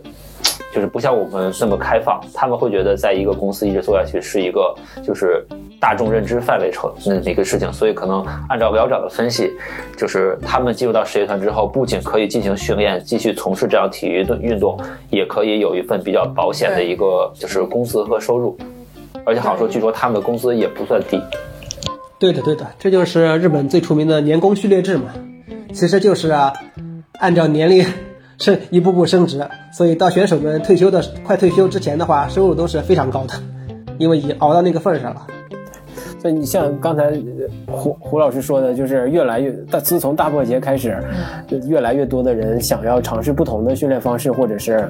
[0.73, 5.45] 就是不像我们那么开放，他们会觉得在一个公司一直做下去是一个就是
[5.79, 9.51] 大众认知范围成那那个事情，所以可能按照苗长的分析，
[9.97, 14.79] 就是他们进入到实业团之后，不仅可以进行训练，继续从事这样体育的运动，
[15.09, 18.57] 也可以有一份比较保险的一个就是工资和收入，
[19.25, 21.19] 而且好像说据说他们的工资也不算低。
[22.19, 25.05] 对的，对的，这就是日本最出名的年功序列制嘛，
[25.73, 26.53] 其实就是啊，
[27.13, 27.85] 按照年龄。
[28.39, 33.33] 是一步步升职，所以到选手们退休的快退休之前的话，收入都是非常高的，
[33.97, 35.27] 因为已经熬到那个份儿上了。
[36.21, 40.97] 所以你像刚才呃胡胡老师说的，就是越来越，大自从大破节开始，
[41.47, 44.89] 就越来越多的人想要尝试不同的训练方式，或者是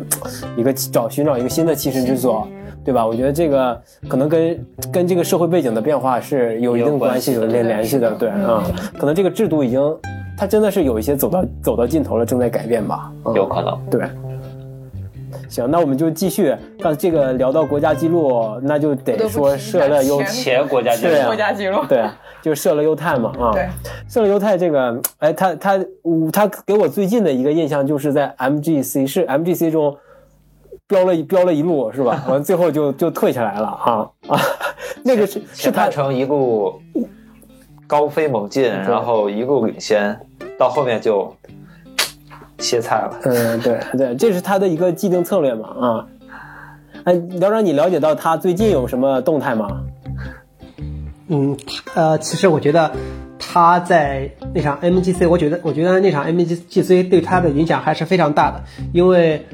[0.56, 2.48] 一个找寻找一个新的栖身之所。
[2.82, 3.06] 对吧？
[3.06, 8.10] 我觉得这个可能跟跟这个社会背景的变化是有一定关系、有联联系的。
[8.12, 8.64] 对啊、
[8.98, 9.80] 可能这个制度已经，
[10.40, 13.12] 它真的是有一些走到走到尽头了，正在改变吧。
[13.26, 13.78] 嗯有可能。
[13.92, 14.10] 对。
[15.50, 16.56] 行，那我们就继续。
[16.80, 21.84] 刚这个聊到国家纪录，那就得说设了优前前国家纪录国家纪录。
[21.90, 22.06] 对，
[22.42, 23.52] 就是射了优太嘛啊。
[23.52, 23.68] 对，
[24.08, 29.98] 射了优太这个，哎，他他我他给我最近的一个印象就是在 MGC 是 MGC 中
[30.88, 32.24] 飙了一飙了一路是吧？
[32.30, 34.40] 完最后就就退下来了啊啊，
[35.04, 36.80] 那个是是他成一路
[37.88, 40.20] 高飞猛进，然后一路领先，
[40.60, 41.34] 到后面就
[42.60, 43.20] 歇菜了。
[43.24, 46.08] 嗯，对对，这是他的一个既定策略嘛啊。
[47.06, 49.86] 哎，聊长，你了解到他最近有什么动态吗？
[51.30, 52.92] 嗯，他呃，其实我觉得
[53.40, 59.48] 他在那场 MGC，我觉得我觉得那场 MGC 对他的影响还是非常大的，因为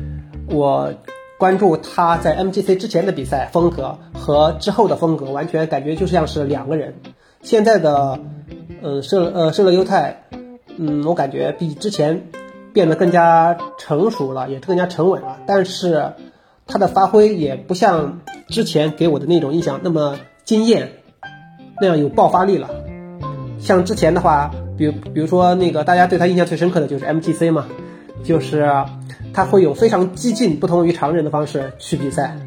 [0.50, 0.91] 我
[1.38, 6.96] 关注他在 MGC 之前的比赛风格和之后的风格，完全感觉就像是两个人。
[7.41, 8.20] 现在的
[8.82, 10.24] 呃圣呃射了优太，
[10.78, 12.28] 嗯，我感觉比之前
[12.74, 16.14] 变得更加成熟了，也更加沉稳了，但是
[16.68, 20.92] 他的发挥也不像之前给我的那种印象那么惊艳。
[21.82, 22.70] 那样有爆发力了。
[23.60, 27.66] 像之前的话，比比如说那个大家对他印象最深刻的就是 MGC 嘛，
[28.24, 28.66] 就是
[29.34, 32.38] 他会有非常激进、不同于常人的方式去比赛。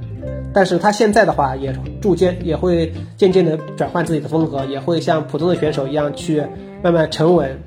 [0.54, 6.42] 但是他现在的话，也逐渐也会渐渐的转换自己的风格，也会像普通的选手一样去
[6.82, 7.62] 慢慢沉稳，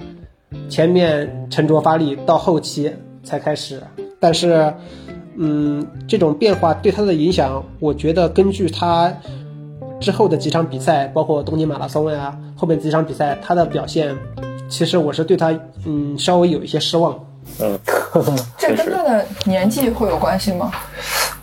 [0.69, 3.81] 前面沉着发力，到后期才开始。
[4.19, 4.73] 但是，
[5.37, 9.11] 嗯，这种变化对他的影响，我觉得根据他
[9.99, 14.15] 之后的几场比赛，包括东京马拉松呀，后面几场比赛，他的表现，
[14.69, 17.17] 其实我是对他嗯稍微有一些失望。
[17.59, 17.77] 嗯，
[18.57, 20.71] 这跟他的年纪会有关系吗？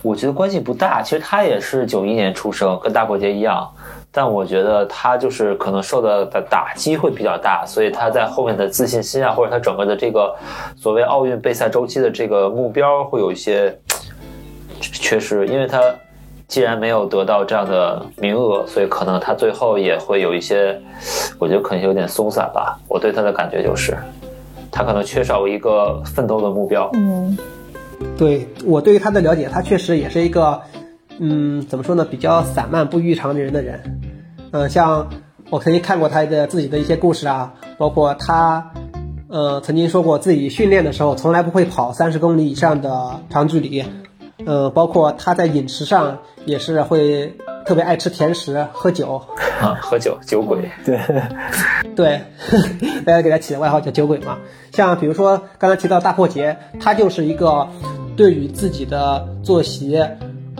[0.01, 3.69] 我觉得关系不大，其实他也是九一年出生，跟大过节一样，
[4.11, 10.35] 但我觉得他就是可能受到的打击会比较大，所以他在后面的自信心啊，或者他整个的这个
[10.75, 13.77] 所谓奥运备赛周期的这个目标会有一些
[14.81, 15.79] 缺失，因为他
[16.47, 20.81] 既然没有得到这样的名额，所以可能他最后也会有一些，
[21.37, 22.79] 我觉得可能有点松散吧。
[22.87, 23.95] 我对他的感觉就是，
[24.71, 26.89] 他可能缺少一个奋斗的目标。
[26.93, 27.37] 嗯，
[28.17, 30.59] 对我对于他的了解，他确实也是一个，
[31.19, 34.01] 嗯，怎么说呢，比较散漫不异常的人的人。
[34.51, 35.09] 嗯、像
[35.49, 38.71] 我曾经看过他的自己的一些故事啊，包括他，
[39.27, 43.83] 呃，曾经说过自己训练的时候从来不会跑三十公里以上的长距离。
[44.45, 49.21] 嗯，包括他在饮食上也是会特别爱吃甜食、喝酒。
[49.59, 50.97] 啊，喝酒酒鬼，对，
[51.93, 52.21] 对，
[53.05, 54.37] 大家给他起的外号叫“酒鬼”嘛。
[54.71, 57.67] 像比如说刚才提到大破节，他就是一个
[58.15, 60.01] 对于自己的作息、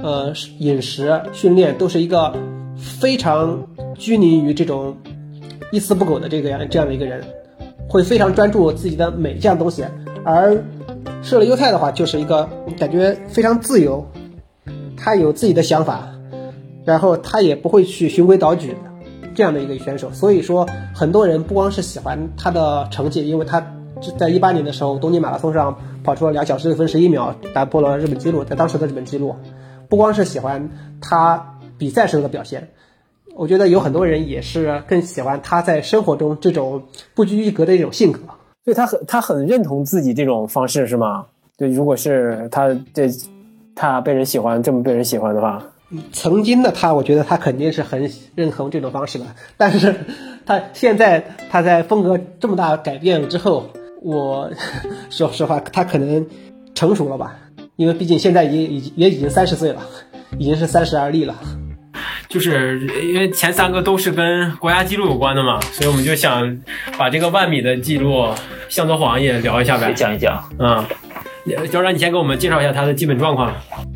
[0.02, 2.34] 呃饮食、训练都是一个
[2.78, 4.98] 非常拘泥于这种
[5.72, 7.24] 一丝不苟的这个样这样的一个人，
[7.88, 9.84] 会非常专注自己的每一样东西。
[10.24, 10.64] 而
[11.22, 14.06] 射了优太的话，就是一个感觉非常自由，
[14.98, 16.10] 他有自己的想法，
[16.86, 18.76] 然后他也不会去循规蹈矩的。
[19.36, 23.66] 这样的一个选手，所以说很多人不光是喜欢他的成绩，因为他
[24.18, 29.36] 在一八年的时候东京马拉松上跑出了两小时六分十一秒，打破了日本纪录，在当时的日本纪录，
[29.90, 30.70] 不光是喜欢
[31.02, 32.70] 他比赛时候的表现，
[33.36, 36.84] 我觉得有很多人也是更喜欢他在生活中这种
[37.16, 38.20] 不拘一格的一种性格。
[38.64, 41.26] 所以他很他很认同自己这种方式是吗？
[41.58, 43.10] 对，如果是他这
[43.76, 45.64] 他被人喜欢这么被人喜欢的话，
[46.12, 49.26] 曾经的他，我觉得他肯定是很认同这种方式的，
[49.58, 49.96] 但是
[50.46, 53.70] 他现在他在风格这么大改变之后，
[54.02, 54.52] 我
[55.10, 56.28] 说实话，他可能
[56.76, 57.38] 成熟了吧，
[57.80, 59.82] 因为毕竟现在已经已也已经三十岁了，
[60.38, 61.34] 已经是三十而立了。
[62.28, 66.60] 就是因为前三个都是跟国家纪录有关的嘛，所以我们就想
[66.98, 68.34] 把这个万米的记录
[68.68, 69.94] 向泽晃也聊一下呗。
[69.94, 70.44] 讲一讲。
[70.60, 70.86] 嗯、
[71.72, 73.54] 教长，你先给我们介绍一下他的基本状况。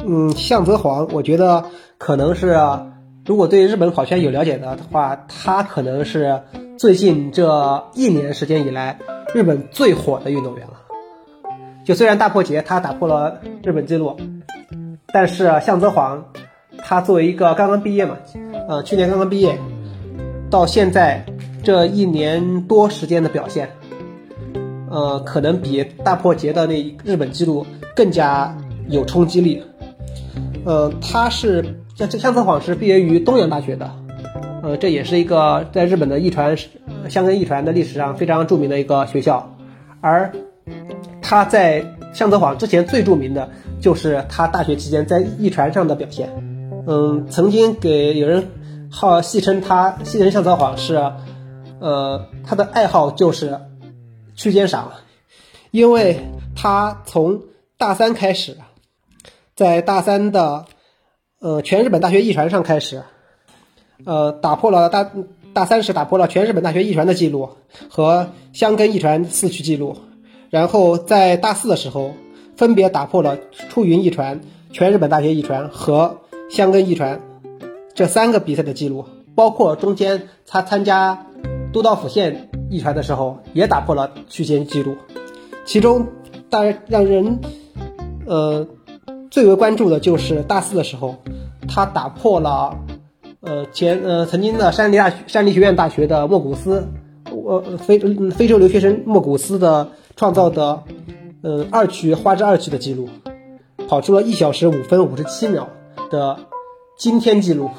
[0.07, 1.65] 嗯，向泽晃，我觉得
[1.97, 2.57] 可能是，
[3.25, 6.41] 如果对日本跑圈有了解的话，他可能是
[6.79, 8.97] 最近这一年时间以来
[9.35, 10.73] 日本最火的运动员了。
[11.83, 14.15] 就虽然大破节他打破了日本纪录，
[15.13, 16.23] 但是向泽晃，
[16.77, 18.17] 他作为一个刚刚毕业嘛，
[18.67, 19.57] 呃，去年刚刚毕业，
[20.49, 21.25] 到现在
[21.61, 23.69] 这一年多时间的表现，
[24.89, 27.65] 呃，可能比大破节的那日本纪录
[27.95, 28.55] 更加
[28.87, 29.61] 有冲击力。
[30.65, 31.63] 呃，他是
[31.95, 33.91] 像向泽晃是毕业于东洋大学的，
[34.61, 36.55] 呃，这也是一个在日本的艺传
[37.09, 39.53] 香根艺传的历史上非常著名的一个学校，
[39.99, 40.31] 而
[41.33, 43.49] 他在向泽晃之前最著名的
[43.81, 46.29] 就是他大学期间在艺传上的表现。
[46.85, 48.51] 嗯，曾经给有人
[48.91, 51.11] 号戏称他戏称向泽晃是，
[51.79, 53.59] 呃，他的爱好就是
[54.35, 54.91] 区间赏，
[55.71, 56.19] 因为
[56.55, 57.41] 他从
[57.79, 58.57] 大三开始，
[59.55, 60.65] 在大三的
[61.39, 63.01] 呃全日本大学艺传上开始，
[64.05, 65.09] 呃，打破了大
[65.51, 67.49] 大三时打破了全日本大学艺传的记录
[67.89, 69.97] 和香根艺传四区记录，
[70.53, 72.13] 然后在大四的时候
[72.55, 73.39] 分别打破了
[73.69, 77.21] 出云一传、全日本大学一传和香根一传
[77.95, 81.25] 这三个比赛的记录，包括中间他参加
[81.71, 84.95] 都道府县一传的时候也打破了区间记录，
[85.65, 86.05] 其中
[86.51, 87.39] 大让人
[88.27, 88.67] 呃
[89.31, 91.15] 最为关注的就是大四的时候，
[91.67, 92.77] 他打破了
[93.41, 96.87] 呃前呃曾经的山梨大学山梨学院大学的莫古斯，
[97.31, 97.97] 呃非
[98.29, 100.83] 非洲留学生莫古斯的创造的
[101.41, 103.09] 呃二区花之二区的记录，
[103.87, 105.69] 跑出了一小时五分五十七秒
[106.11, 106.37] 的
[106.97, 107.69] 惊天记录。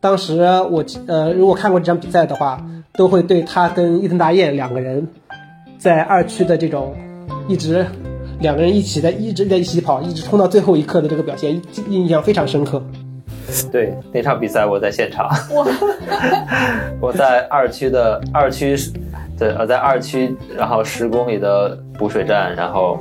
[0.00, 0.40] 当时
[0.70, 2.64] 我呃如果看过这场比赛的话，
[2.94, 5.08] 都会对他跟伊藤达彦两个人
[5.78, 6.94] 在二区的这种
[7.48, 7.86] 一直
[8.40, 12.82] 两个人一起在一直在一起跑，一直冲到最后一刻的这个表现，印象非常深刻。
[13.70, 15.28] 对那场比赛我在现场，
[17.00, 18.76] 我在二区的二区，
[19.42, 22.96] 对呃在二区，然后十公里的补水站，然后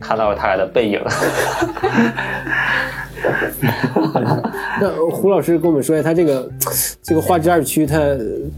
[0.00, 0.98] 看到了他俩的背影。
[4.80, 6.50] 那胡老师跟我们说一下，他这个
[7.02, 7.98] 这个花之二区，它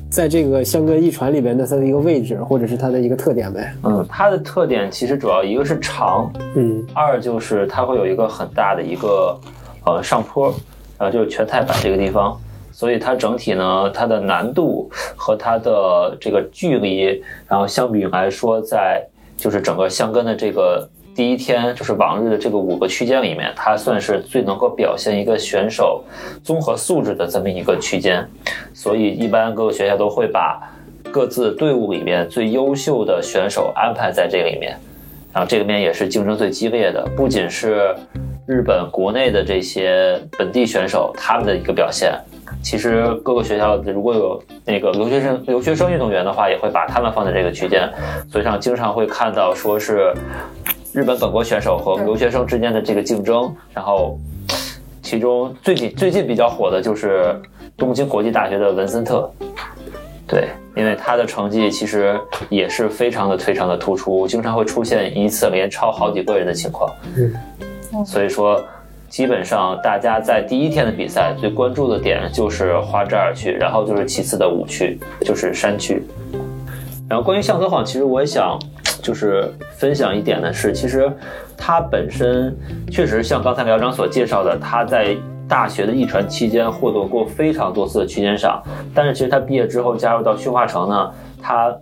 [0.09, 3.74] 在这个香根一传里边的它的一个位置，或者是它的一个特点呗？
[3.83, 9.37] 嗯，它的特点其实主要一个是长，嗯二就是它会有一个很大的一个
[9.85, 10.54] 呃上坡，
[10.98, 12.38] 呃就是全太板这个地方，
[12.79, 19.05] 所以它整体呢它的难度和它的这个距离，然后相比来说，在
[19.37, 26.05] 就是整个箱根的这个第一天，就是往日的这个五个区间里面，它算是最能够表现一个选手
[26.45, 28.25] 综合素质的这么一个区间，
[28.73, 30.62] 所以一般各个学校都会把
[31.11, 34.79] 各自队伍里面最优秀的选手安排在这里面。
[35.33, 37.93] 然后这里面也是竞争最激烈的，不仅是
[38.47, 42.17] 日本国内的这些本地选手他们的一个表现，
[42.62, 47.88] 其实各个学校如果有那个留学生留学生运动员的话，也会把他们放在这个区间，
[48.30, 50.12] 所以上经常会看到说是
[50.92, 54.18] 日本本国选手和留学生之间的这个竞争，然后
[55.02, 57.40] 其中最近最近比较火的就是
[57.76, 59.30] 东京国际大学的文森特，
[60.26, 66.92] 对，因为他的成绩其实也是非常的非常的突出，经常会出现一次连超好几个人的情况。
[67.16, 68.62] 嗯，所以说，
[69.09, 76.03] 基本上大家在第一天的比赛最关注的点就是花之二区，然后就是其次的五区，就是山区。
[77.09, 78.59] 然后关于向泽晃，其实我也想
[79.03, 81.11] 就是分享一点的是，其实
[81.57, 82.55] 他本身
[82.90, 85.16] 确实像刚才苗长所介绍的，他在
[85.49, 88.62] 大学的艺传期间获得过非常多次的区间赏，
[88.94, 91.75] 但是其实他毕业之后加入到驯化城呢，他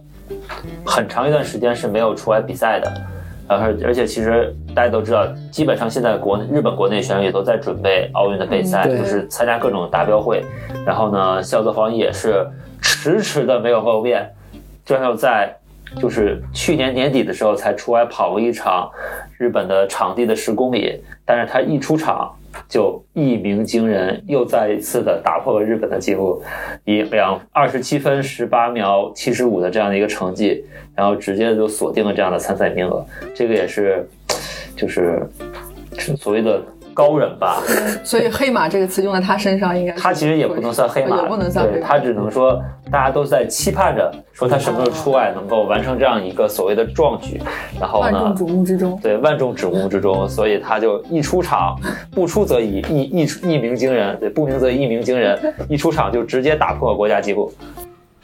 [0.85, 2.89] 很长一段时间是没有出来比赛的。
[3.49, 10.45] 然后，而且其实大家都知道，基本上现在国日本国内选手也都在准备奥运的备赛，嗯就是参加各种达标会。
[10.85, 12.45] 然后呢，肖泽芳也是
[12.83, 14.29] 迟迟的没有露面，
[14.85, 15.57] 最后在
[16.01, 18.91] 就是去年年底的时候才出来跑过一场
[19.39, 22.33] 日本的场地的十公里，但是他一出场
[22.69, 26.41] 就一鸣惊人，又再一次的打破了日本的记录，
[26.85, 33.05] 以两二十七分十八秒七十五的这样的一个成绩，然后直接就锁定了这样的参赛名额。
[33.35, 34.09] 这个也是，
[34.77, 35.21] 就是
[36.17, 36.63] 所谓的
[36.97, 37.63] 高人吧。
[38.03, 41.77] 所以“黑马”这个词用在他身上，应该是他其实也不能算黑马，也不能算黑马。
[41.77, 42.59] 对他只能说
[42.91, 47.39] 大家都在期盼着说他什么时候出外能够完成这样一个所谓的壮举，
[47.79, 48.99] 然后呢万众瞩目之中。
[49.03, 51.79] 对万众瞩目之中，所以他就一出场，
[52.13, 55.39] 不出则已，一一一鸣惊人，对，不鸣则一鸣惊人，
[55.69, 57.53] 一出场就直接打破国家纪录。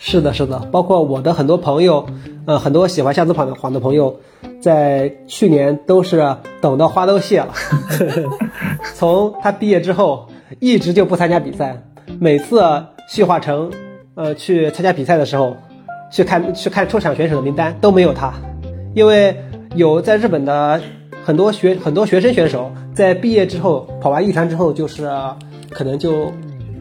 [0.04, 2.04] 是的，是的，包括我的很多朋友，
[2.44, 4.16] 呃，很多喜欢向子跑的跑的朋友，
[4.60, 7.54] 在去年都是等到花都谢了。
[8.96, 10.26] 从他毕业之后，
[10.58, 11.84] 一直就不参加比赛，
[12.18, 12.60] 每次
[13.08, 13.70] 旭化成，
[14.16, 15.56] 呃，去参加比赛的时候，
[16.10, 18.34] 去看去看出场选手的名单都没有他，
[18.94, 19.36] 因为
[19.76, 20.80] 有在日本的
[21.24, 25.08] 很多学很多学生选手在毕业之后跑完一团之后，就是
[25.70, 26.32] 可能就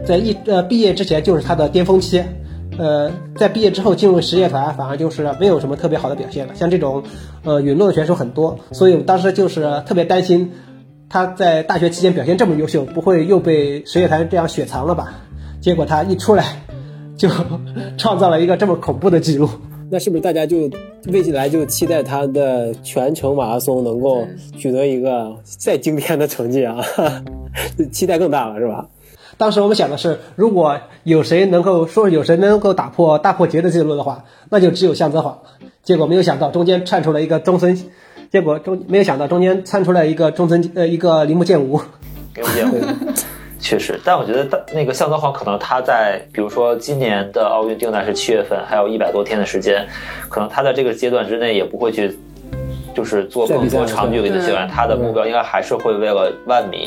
[0.03, 2.23] 在一呃毕业之前就是他的巅峰期。
[2.81, 6.55] 呃，在毕业之后进入实业团，反而就是没有什么特别好的表现了。
[6.55, 7.03] 像这种，
[7.43, 10.51] 呃，陨落的选手很多，所以我当时就是特别担心，
[11.07, 15.13] 他在大学期间表现这么优秀，不会又被实业团这样雪藏了吧？
[15.61, 16.63] 结果他一出来，
[17.15, 17.29] 就
[17.99, 19.47] 创造了一个这么恐怖的记录。
[19.91, 20.71] 那是不是大家就
[21.05, 24.25] 未来就期待他的全程马拉松能够
[24.57, 26.83] 取得一个再惊天的成绩啊？
[27.91, 28.87] 期待更大了是吧？
[29.41, 35.39] 当时我们想的是，如果有谁能够说有谁能够打破大破节的记录的话，那就只有向泽晃。
[35.81, 37.75] 结果没有想到中间窜出了一个中村，
[38.29, 41.81] 结果中没有想到中间窜出来一个中村呃一个铃木健吾。
[42.35, 42.85] 铃木健吾，
[43.57, 49.87] 确实，但我觉得大那个向泽晃可能他在比如说今年的奥运定在是七月份，还有一百多天的时间，
[50.29, 52.15] 可能他在这个阶段之内也不会去。
[52.93, 56.85] 就是做更多长距离的训练，他的目标应该还是会为了万米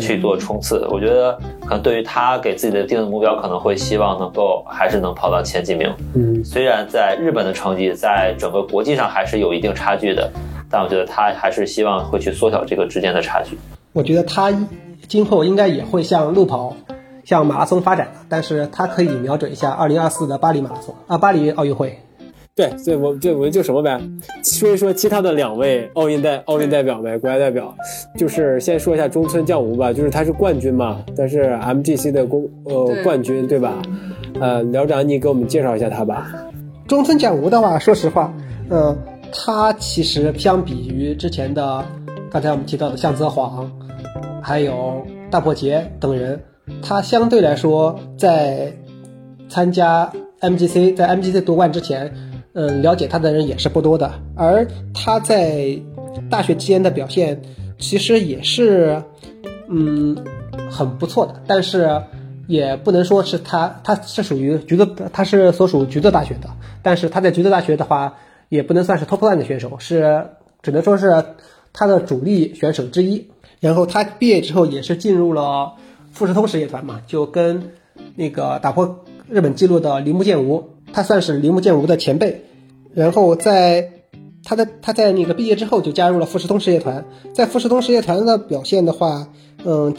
[0.00, 0.86] 去做冲刺。
[0.90, 5.92] 我觉得可能对于他给自己的定的目标，可能会希望能够还是能跑到前几名。
[6.14, 10.30] 嗯，虽然在日本的成绩在整个国际上还是有一定差距的，
[10.70, 13.58] 但我觉得他还是希望会去缩小这个之间的差距。
[13.92, 14.52] 我觉得他
[15.08, 16.76] 今后应该也会向路跑、
[17.24, 22.00] 向马拉松发展，但是他可以瞄准一下二零二四的巴黎马拉松啊，巴黎奥运会。
[22.56, 24.00] 对，所以我就我们就什么呗，
[24.42, 27.76] 说一说其他的两位奥运代奥运代表呗，国家代表，
[28.16, 33.82] 就是先说一下中村将吾吧，就是他是冠军嘛，但是 MGC 的公呃冠军对吧？
[34.40, 36.32] 呃，辽长你给我们介绍一下他吧。
[36.88, 38.32] 中村将吾的话，说实话，
[38.70, 38.96] 呃，
[39.30, 41.84] 他其实相比于之前的
[42.30, 43.70] 刚才我们提到的向泽晃，
[44.40, 46.40] 还有大破节等人，
[46.80, 48.72] 他相对来说在
[49.50, 52.10] 参加 MGC 在 MGC 夺冠之前。
[52.58, 55.78] 嗯，了解他的人也是不多的，而他在
[56.30, 57.42] 大学期间的表现
[57.78, 59.02] 其实也是，
[59.68, 60.16] 嗯，
[60.70, 61.42] 很不错的。
[61.46, 62.00] 但是
[62.46, 66.48] 也不能说是他，他是属于橘子，他是所属橘子大学的。
[66.82, 68.14] 但是他在橘子大学的话，
[68.48, 70.28] 也不能算是 top one 的选手，是
[70.62, 71.26] 只能说是
[71.74, 73.28] 他的主力选手之一。
[73.60, 75.74] 然后他毕业之后也是进入了
[76.10, 77.72] 富士通实业团嘛，就跟
[78.14, 80.70] 那个打破日本纪录的铃木健吾。
[80.92, 82.44] 他算是铃木健吾的前辈，
[82.94, 83.90] 然后在
[84.44, 89.28] 他的他在那个毕业之后就加入了富士通实业团，在富士通实业团的表现的话，
[89.64, 89.94] 嗯，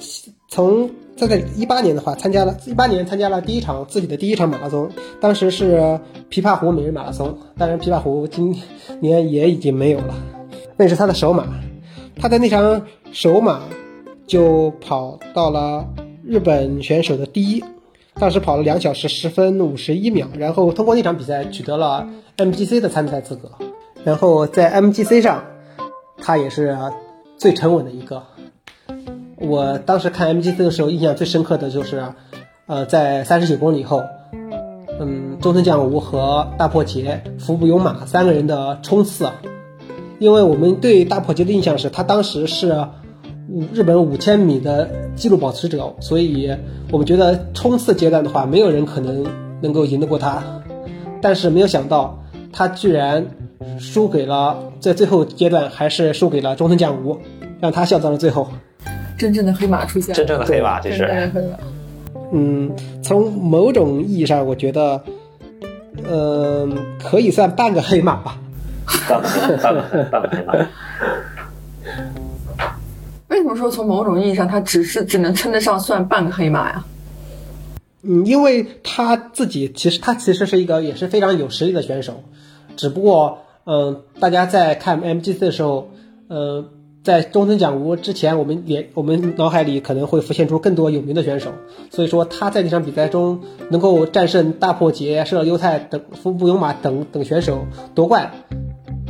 [0.50, 8.56] 从他在一八年的话参加了，一八年参加了第一场自己的第一场马拉松，当时是琵琶湖每日马拉松，当然琵琶湖今
[9.00, 10.16] 年也已经没有了，
[10.78, 11.46] 那是他的首马，
[12.16, 13.62] 他在那场首马
[14.26, 15.86] 就跑到了
[16.24, 17.64] 日本选手的第一。
[18.20, 22.07] 当时跑了两小时十分五十一秒，然后通过那场比赛取得了
[22.38, 23.51] MGC 的参赛资格。
[24.03, 25.43] 然后在 MGC 上，
[26.18, 26.78] 他也是
[27.38, 28.24] 最沉稳的一个。
[29.36, 32.03] 我当时看 MGC 的时候，印象最深刻的就是，
[32.65, 34.01] 呃，在三十九公里后，
[34.99, 39.30] 嗯，中村将吾和大破节、福部勇马三个人的冲刺。
[40.18, 42.88] 因为我们对大破节的印象是他当时是。
[43.50, 46.54] 五日本五千米的纪录保持者，所以
[46.91, 49.26] 我们觉得冲刺阶段的话，没有人可能
[49.62, 50.43] 能够赢得过他。
[51.22, 53.26] 但是没有想到，他居然
[53.80, 57.18] 输给了在最后阶段，还是输给了中村将吾，
[57.60, 58.48] 让他笑到了最后。
[59.18, 61.32] 真正的黑马出现了，真正的黑马，这是。
[62.32, 62.72] 嗯，
[63.02, 65.02] 从某种意义上，我觉得，
[66.08, 68.38] 嗯，可以算半个黑马吧。
[69.10, 69.28] 半个
[69.58, 69.82] 半个
[70.12, 70.54] 半个黑马。
[73.38, 76.84] 为什么说从某种意义上，他只是只能称得上算半个黑马呀？
[78.02, 82.24] 嗯，因为他自己其实他其实是一个也是非常有实力的选手，
[82.78, 85.92] 只不过嗯，大家在看 MGC 的时候，
[86.30, 86.66] 呃，
[87.04, 91.52] 在中村奖吾之前，我们连我们脑海里可能会浮现出更多有名的选手，
[91.92, 98.32] 所以说他在这场比赛中能够战胜大破节、射优太等福部勇马等等选手夺冠。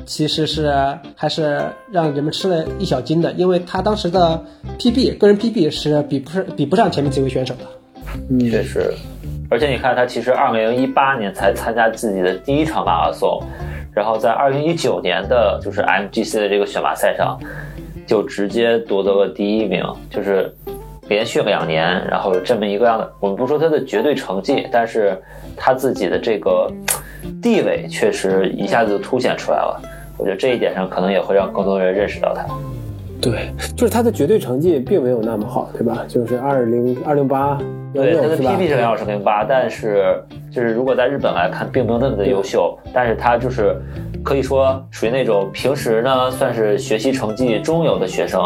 [0.08, 0.74] 其实是
[1.16, 4.42] 还是让人们吃了一小惊的，因为他当时的
[4.80, 7.66] PB 个人 PB 是比不是比不上前面几位选手的。
[8.30, 8.94] 嗯，确实，
[9.52, 13.38] 而且你看他其实二零一八年才参加自己的第一场马拉松，
[13.94, 17.38] 然后在二零一九年的就是 MGC 的这个选拔赛上，
[18.08, 20.50] 就直接夺得了第一名，就是
[21.10, 25.22] 连续两年，然后这么一个样的，我们不说他的绝对成绩，但是
[25.58, 26.72] 他自己的这个
[27.44, 29.82] 地位确实一下子就凸显出来了。
[30.18, 32.46] 我觉得这一点上可能也会让更多人认识到他。
[33.20, 36.06] 对，就是他的绝对成绩并没有那么好，对吧？
[36.08, 37.58] 就是二零二零八，
[37.92, 42.78] 对，他的 PB 是两小时零八，但是就是如果在日本来看，并没有那么的优秀。
[42.94, 43.76] 但是他就是
[44.24, 48.40] 可以说属于那种平时呢算是学习成绩中游的学生，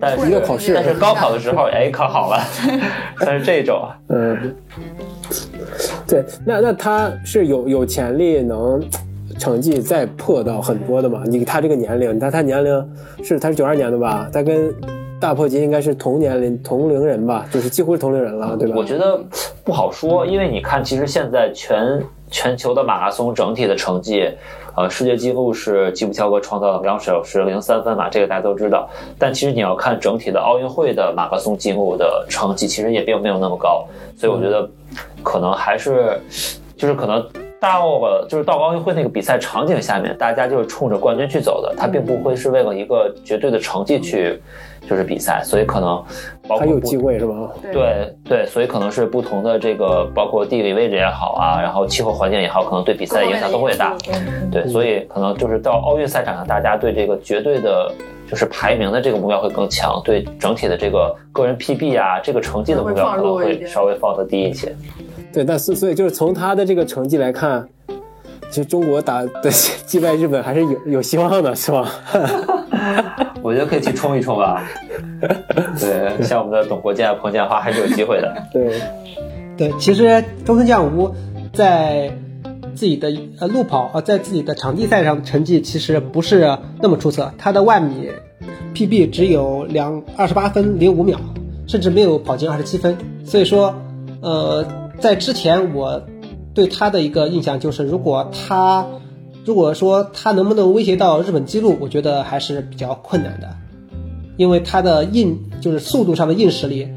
[0.00, 2.38] 但是但是高考的时候 哎考好了，
[3.18, 4.54] 但是这种，嗯，
[6.06, 8.80] 对，那那他是有有潜力能。
[9.38, 11.22] 成绩再破到很多的嘛？
[11.26, 14.28] 你他这个年龄，他他年龄是他是九二年的吧？
[14.32, 14.74] 他跟
[15.20, 18.74] 大破节应该是同年龄同龄人吧，就是几乎是同龄人了，对吧？
[18.76, 19.20] 我觉得
[19.64, 24.28] 不好说，因为你看，其实现在全全球的马拉松整体的成绩，
[24.76, 28.88] 呃，世界纪录是吉普乔格创造了两小时零三分嘛，这个大家都知道。
[29.18, 34.68] 但其实你要看整体的奥运会的马拉松纪录的成绩，其实也并没有那么高，所以我觉得
[35.22, 36.20] 可能还是
[36.76, 37.24] 就是可能。
[37.62, 44.42] 到了就是到奥运会那个比赛场景下面，大家就是冲着冠军去走的，他并不会是为了一个绝对的成绩去
[44.88, 45.90] 就是比赛，所以可能
[46.48, 47.52] 包括还有机会是吧？
[47.72, 53.96] 对对，所以可能是不同的这个，包括地理位置也好啊，然后气候环境也好，可能对比赛影响都会大。
[54.50, 57.94] 对，所以可能就是到奥运赛场上，大家对这个绝对的，
[58.28, 64.74] 就是排名的这个目标会更强，对整体的这个个人 PB 啊，这个成绩的目标可能会稍微放得低一些。
[65.32, 67.68] 对，但是所以就是从他的这个成绩来看，
[68.50, 69.50] 其实中国打的
[69.86, 71.88] 击败日本还是有有希望的，是吧？
[73.42, 74.62] 我觉得可以去冲一冲吧。
[75.80, 78.34] 对，像我们的董国建、彭建华还是有机会的。
[78.52, 78.80] 对，
[79.56, 81.12] 对，其实中村将吾
[81.52, 82.12] 在
[82.74, 88.10] 自己的呃路跑呃在自己的场地赛上成绩其实不是那么出色，他的万米
[88.74, 91.18] PB 只有两二十八分零五秒，
[91.66, 92.96] 甚至没有跑进二十七分。
[93.24, 93.74] 所以说，
[94.20, 94.66] 呃，
[94.98, 96.02] 在之前我
[96.54, 98.86] 对他的一个印象就是，如果他
[99.44, 103.56] 如果说他能不能威胁到日本纪录，我觉得还是比较困难的，
[104.36, 106.88] 因为他的硬就是速度上的硬实力，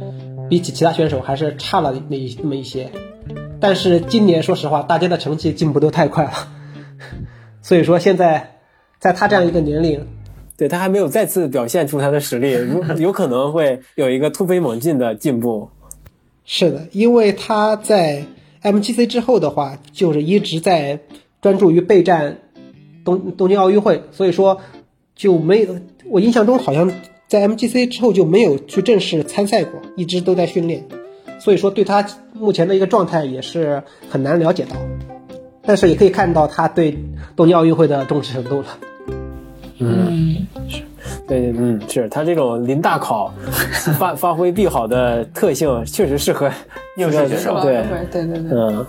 [0.49, 2.91] 比起其他选手还是差了那那么一些。
[3.59, 6.31] 但是今年说实话，大家的成绩进步都太快了，
[7.63, 8.59] 所以说现在
[8.99, 10.05] 在他这样一个年龄，
[10.57, 15.69] 对他还没有再次表现出他的实力，如有可能会有一个突飞猛进的进步。
[16.45, 18.23] 是的，因为他在
[18.61, 20.99] MGC 之后的话，就是一直在
[21.41, 22.39] 专注于备战
[23.03, 24.61] 东东京奥运会，所以说
[25.15, 26.91] 就没有我印象中好像
[27.27, 30.85] 在 MGC 之后就没有去正式参赛过，一直都在训练，
[31.39, 34.75] 所以说对他目前的一个状态也是很难了解到，
[35.63, 36.97] 但是也可以看到他对
[37.35, 38.77] 东京奥运会的重视程度了。
[39.79, 40.83] 嗯，是，
[41.27, 43.33] 对，嗯，是他这种临大考
[43.97, 46.49] 发发挥必好的特性，确实适合
[46.97, 47.59] 应试选手。
[47.61, 48.85] 对，对对对，嗯，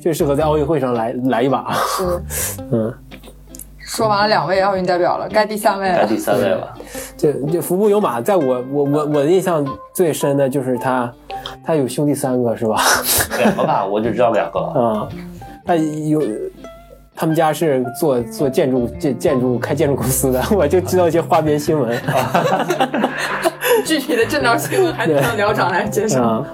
[0.00, 1.72] 就适合在奥运会上来来一把。
[1.72, 2.22] 是，
[2.70, 2.92] 嗯，
[3.78, 5.98] 说完了两位奥运代表了，该第三位了。
[5.98, 6.74] 该第三位了。
[7.16, 11.10] 这这服部有马，在我我我我的印象最深的就是他，
[11.64, 12.82] 他有兄弟三个是吧？
[13.38, 14.60] 两个吧，我就知道两个。
[14.76, 15.08] 嗯，
[15.64, 16.20] 他有。
[17.16, 21.96] 他们家是做做建筑建建筑开建筑公司的， 我就知道一些花边新闻。
[23.84, 26.44] 具体的正道新闻还得让寮长来介绍。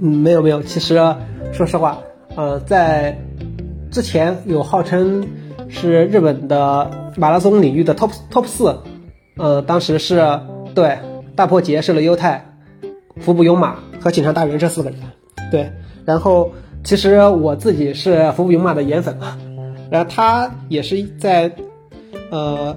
[0.00, 0.96] 嗯，没有没有，其实
[1.52, 1.98] 说实话，
[2.36, 3.18] 呃，在
[3.90, 5.26] 之前有号称
[5.68, 8.76] 是日本的马拉松领域的 top top 四，
[9.36, 10.40] 呃，当时是
[10.74, 10.98] 对
[11.36, 12.44] 大破节是了优太、
[13.20, 14.98] 服部勇马和井上大人这四个人。
[15.50, 15.70] 对，
[16.04, 16.50] 然后
[16.84, 19.36] 其实我自己是服部勇马的颜粉嘛。
[19.90, 21.50] 然后他也是在，
[22.30, 22.76] 呃，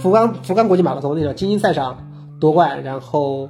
[0.00, 2.06] 福冈福冈国际马拉松那个精英赛上
[2.40, 3.48] 夺冠，然后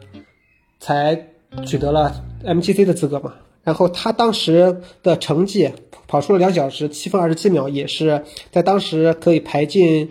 [0.81, 1.29] 才
[1.67, 2.13] 取得了
[2.45, 3.35] MTC 的资格嘛。
[3.65, 5.73] 然后他当时的成绩
[6.07, 10.11] 跑出了两小时七分二十七秒，也是在当时可以排进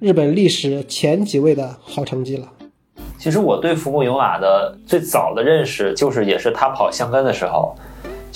[0.00, 2.50] 日本历史前几位的好成绩了。
[3.18, 7.74] 其实我对福部勇马的最早的认识，就是也是他跑香根的时候。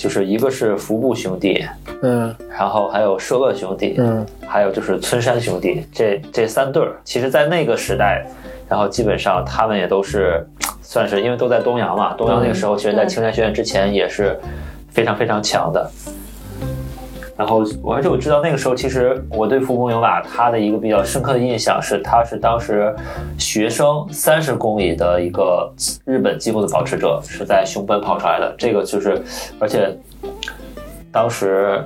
[0.03, 1.65] 就是一个是服部兄弟，
[2.01, 8.21] 嗯，然后还有社恶兄弟，嗯，还有就是村山兄弟，这这三对儿，其实，在那个时代，
[8.67, 10.45] 然后基本上他们也都是，
[10.81, 14.37] 算是因为都在东洋嘛，东洋那个时候，其实在青山学院之前也是
[14.89, 15.89] 非常非常强的。
[17.35, 22.95] 然后，而且我知道那个时候，其实我对福部勇马他的一个比较深刻的印象是，他是当时
[23.39, 25.73] 学生三十公里的一个
[26.05, 28.53] 日本纪录的保持者，是在熊本跑出来的。
[28.57, 29.19] 这个就是，
[29.59, 29.97] 而且
[31.11, 31.83] 当时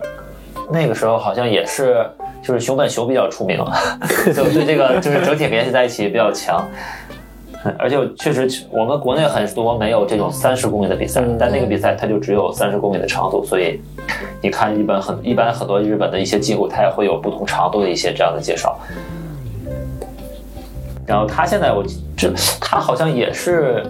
[0.69, 2.05] 那个时候好像也是，
[2.43, 3.57] 就是熊本熊比较出名，
[4.35, 6.61] 就对这个就是整体联系在一起比较强。
[7.77, 13.79] 而且确实，我们国内很多没有这种三十公里的比赛，但那个比赛它就只有三十公里的长度，所以
[14.41, 18.79] 你看，一般很一般很多日本的一些记录，它也会有不同长度的一些这样的介绍。
[21.05, 21.83] 然后他现在我
[22.15, 23.83] 这他好像也是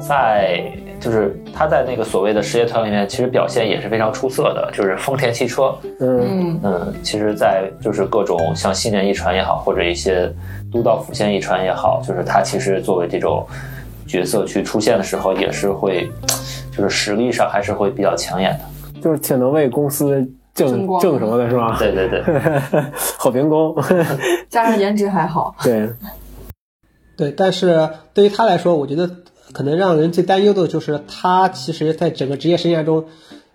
[0.00, 0.72] 在。
[1.02, 4.70] 就是他在那个所谓的实业团里面，其实表现也是非常出色的。
[4.72, 10.32] 就是丰田汽车，嗯嗯，其实，在就是各种像新年一传也好，或者一些
[10.72, 13.44] 都道府县一传也好，就是他其实作为这种
[14.06, 16.08] 角色去出现的时候，也是会，
[16.76, 18.56] 就是实力上还是会比较抢眼
[18.94, 20.24] 的，就是挺能为公司
[20.54, 21.76] 挣挣什么的是吧？
[21.80, 22.22] 对对对，
[23.18, 23.74] 好员工，
[24.48, 25.88] 加上颜值还好，对。
[27.14, 29.08] 对，但是对于他来说，我觉得
[29.52, 33.04] 可能让人最担忧的就是他其实在整个职业生涯中，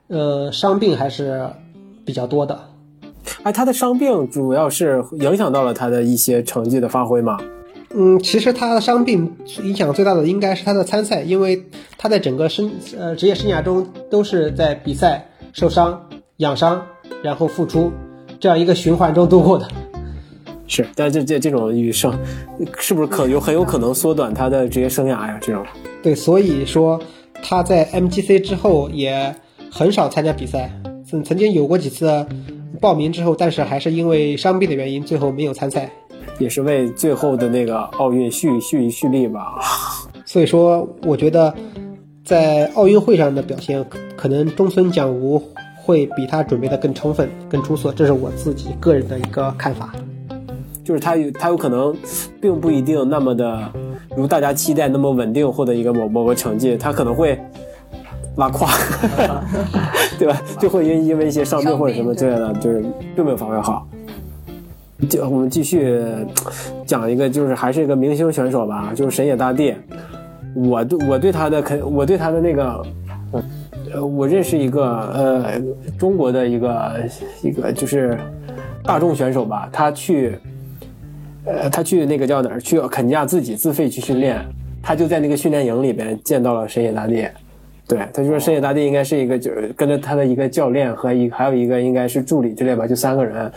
[0.07, 1.49] 呃，伤病还是
[2.05, 2.59] 比较多的。
[3.43, 7.37] 哎，他的伤病主要是影响到了他的一些成绩的发挥吗？
[7.93, 11.65] 嗯，其实他的伤病影响最大的应该是他的参赛，因为
[11.97, 16.85] 他在整个生呃职业生涯中都是在比赛受伤、养伤，
[17.23, 17.91] 然后复出
[18.39, 19.67] 这样一个循环中度过的。
[20.67, 22.13] 是，但这这这种与生，
[22.77, 25.37] 是不是可有很有可能缩短他的职业生涯呀？
[25.41, 25.65] 这种
[26.03, 27.01] 对，所以说
[27.41, 29.33] 他在 MGC 之后也
[29.71, 30.71] 很少参加比赛，
[31.09, 32.25] 曾曾经有过几次
[32.79, 35.89] 报名之后，但是还是因为伤病的原因，最后没有参赛。
[36.39, 39.55] 也是为最后的那个奥运蓄蓄蓄力吧。
[40.23, 41.51] 所以说，我觉得
[42.23, 45.41] 在奥运会上的表现，可可能中村蒋吾
[45.77, 49.95] 会比他准备的更充分、更出色，这是我自己个人的一个看法。
[50.87, 51.93] 就是他有他有可能，
[52.39, 53.69] 并不一定那么的
[54.15, 57.37] 如大家期待那么稳定获得一个某某个成绩，他可能会
[58.37, 58.65] 拉胯，
[60.17, 60.41] 对吧？
[60.57, 63.85] 就会因因为一些伤病或者什么之类的，就是并没有发挥好。
[65.09, 66.01] 就我们继续
[66.85, 69.75] 讲一个，就是还是一个明星选手吧，就是神野大地。
[70.55, 72.85] 我对我对他的肯，我对他的那个，
[73.93, 75.61] 呃，我认识一个呃
[75.99, 76.93] 中国的一个
[77.43, 78.17] 一个就是
[78.83, 80.39] 大众选手吧，他去，
[81.47, 82.59] 呃，他去那个叫哪儿？
[82.59, 84.39] 去肯尼亚自己自费去训练，
[84.83, 87.25] 他就在那个训练营里边见到了神野大地。
[87.87, 93.49] 对，他就说神野大地应该是一个，就是跟着他的一个教练和一还有一个应该是助理之类吧，就三个人。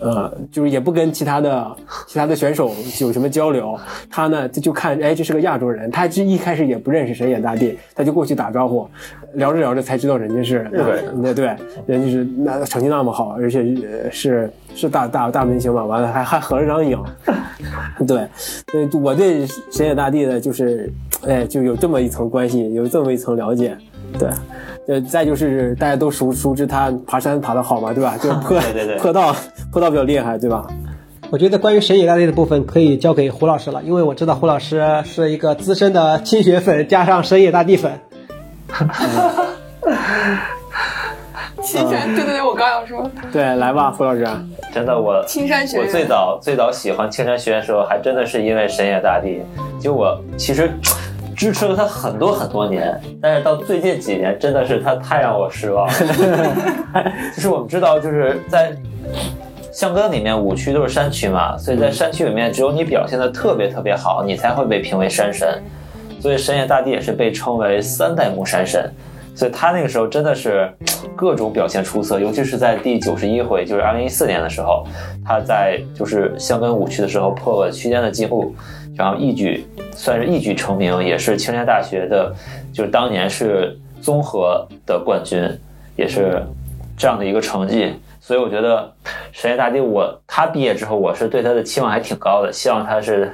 [0.00, 1.76] 呃，就是也不跟其他的
[2.06, 3.78] 其他的选手有什么交流，
[4.10, 8.88] 他呢他就看，哎，这是个亚洲人，他这一开始也不认识神野大地，他就过去打招呼，
[9.34, 11.54] 聊着聊着才知道人家是日本人，那对，
[11.86, 16.98] 人家是那成绩那么好，而且呃是是大大大明星嘛，完了还还合了张影，
[18.06, 18.26] 对，
[19.00, 20.92] 我对神野大地的就是，
[21.26, 23.76] 哎，就有这么一层关系，有这么一层了解，
[24.18, 24.28] 对。
[24.88, 28.16] 呃，再就是大家都熟熟知他爬山爬的好嘛，对吧？
[28.20, 29.34] 就 坡对对对坡道
[29.70, 30.66] 坡道比较厉害，对吧？
[31.30, 38.00] 我觉得关于神野大地的部分可以交给胡老师了，因为我知道胡老师是一个资深的青雪粉加上神野大地粉。
[41.62, 44.26] 青山，对对对，我刚要说对，来吧，胡老师。
[44.74, 45.86] 真的我青山学院。
[45.86, 49.40] 我最早最早喜欢青山学院的时候，还真的是因为神野大地。
[49.80, 50.70] 就我其实
[51.42, 55.92] 支持了他很多很多年，但是到最近几年，真的是他太让我失望了。
[57.34, 58.72] 就是我们知道，就是在
[59.72, 65.60] 香根里面五区都是山区嘛，所以在山区里面，只有你表现的特别特别好，你才会被评为山神。
[66.20, 68.88] 所以神野大地也是被称为三代目山神。
[69.34, 70.72] 所以他那个时候真的是
[71.16, 74.86] 各种表现出色，尤其是在第九十一回，就是二零一四年的时候，
[75.26, 78.54] 他在就是香根五区的时候破了区间的记录，
[78.96, 82.34] 然后一举算是一举成名，也是青山大学的，
[82.72, 85.48] 就是当年是综合的冠军，
[85.96, 86.42] 也是
[86.96, 87.94] 这样的一个成绩。
[88.20, 88.92] 所以我觉得
[89.32, 93.32] 神业大地我，他毕业之后，我是对他的期望还挺高的，希望他是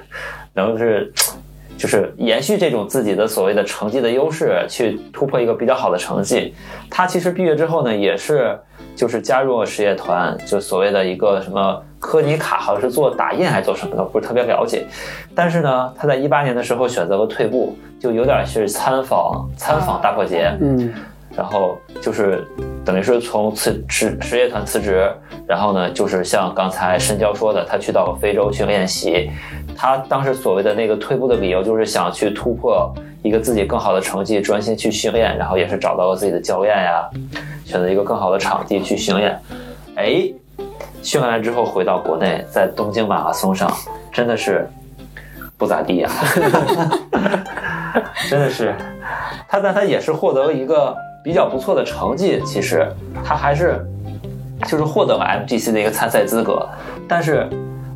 [0.55, 1.13] 能是。
[1.77, 6.53] 就是延续这种自己的所谓的成绩的优势，去突破一个比较好的成绩。
[6.91, 8.59] 他其实毕业之后呢，也是
[8.97, 14.87] 就是加入了实业团，就所谓的一个什么科尼卡，好像是做打印还是做什么的，不是特别了解。
[15.35, 20.93] 但是呢，他在一八年的时候选择了退步，就有点是参访参访大破节，嗯，
[21.37, 22.47] 然后就是
[22.85, 25.11] 等于是从辞职实业团辞职，
[25.47, 29.31] 然后呢，就是像刚才申娇说的，他去到非洲去练习。
[29.77, 32.93] 他当时所谓的那个退步的理由，就是想去突破
[33.23, 37.09] 一个自己更好的成绩，专心去训练，然后也是找到了自己的教练呀，
[37.65, 39.39] 选择一个更好的场地去训练。
[39.95, 40.29] 哎，
[41.03, 43.71] 训练完之后回到国内，在东京马拉松上
[44.13, 44.69] 真的是
[45.57, 46.11] 不咋地呀，
[48.29, 48.75] 真的是
[49.49, 52.41] 他，但他也是获得了一个比较不错的成绩。
[52.45, 52.87] 其实
[53.25, 53.85] 他还是
[54.67, 56.69] 就是获得了 MGC 的一个参赛资格，
[57.09, 57.49] 但是。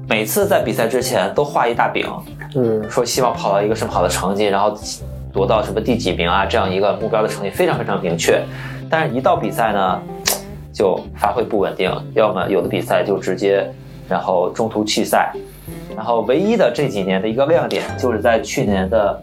[0.09, 2.05] 每次在比赛之前都画一大饼，
[2.57, 4.77] 嗯，说希望跑到一个什么好的成绩，然后
[5.33, 8.43] 夺到什么第几名啊，这样一个目标的成绩非常非常明确。
[8.91, 10.03] 但是，一到比赛呢，
[10.73, 13.65] 就发挥不稳定，要么有的比赛就直接
[14.09, 15.33] 然后中途弃赛。
[15.95, 19.23] 然后，唯一的这几年的一个亮点，就是在去年的，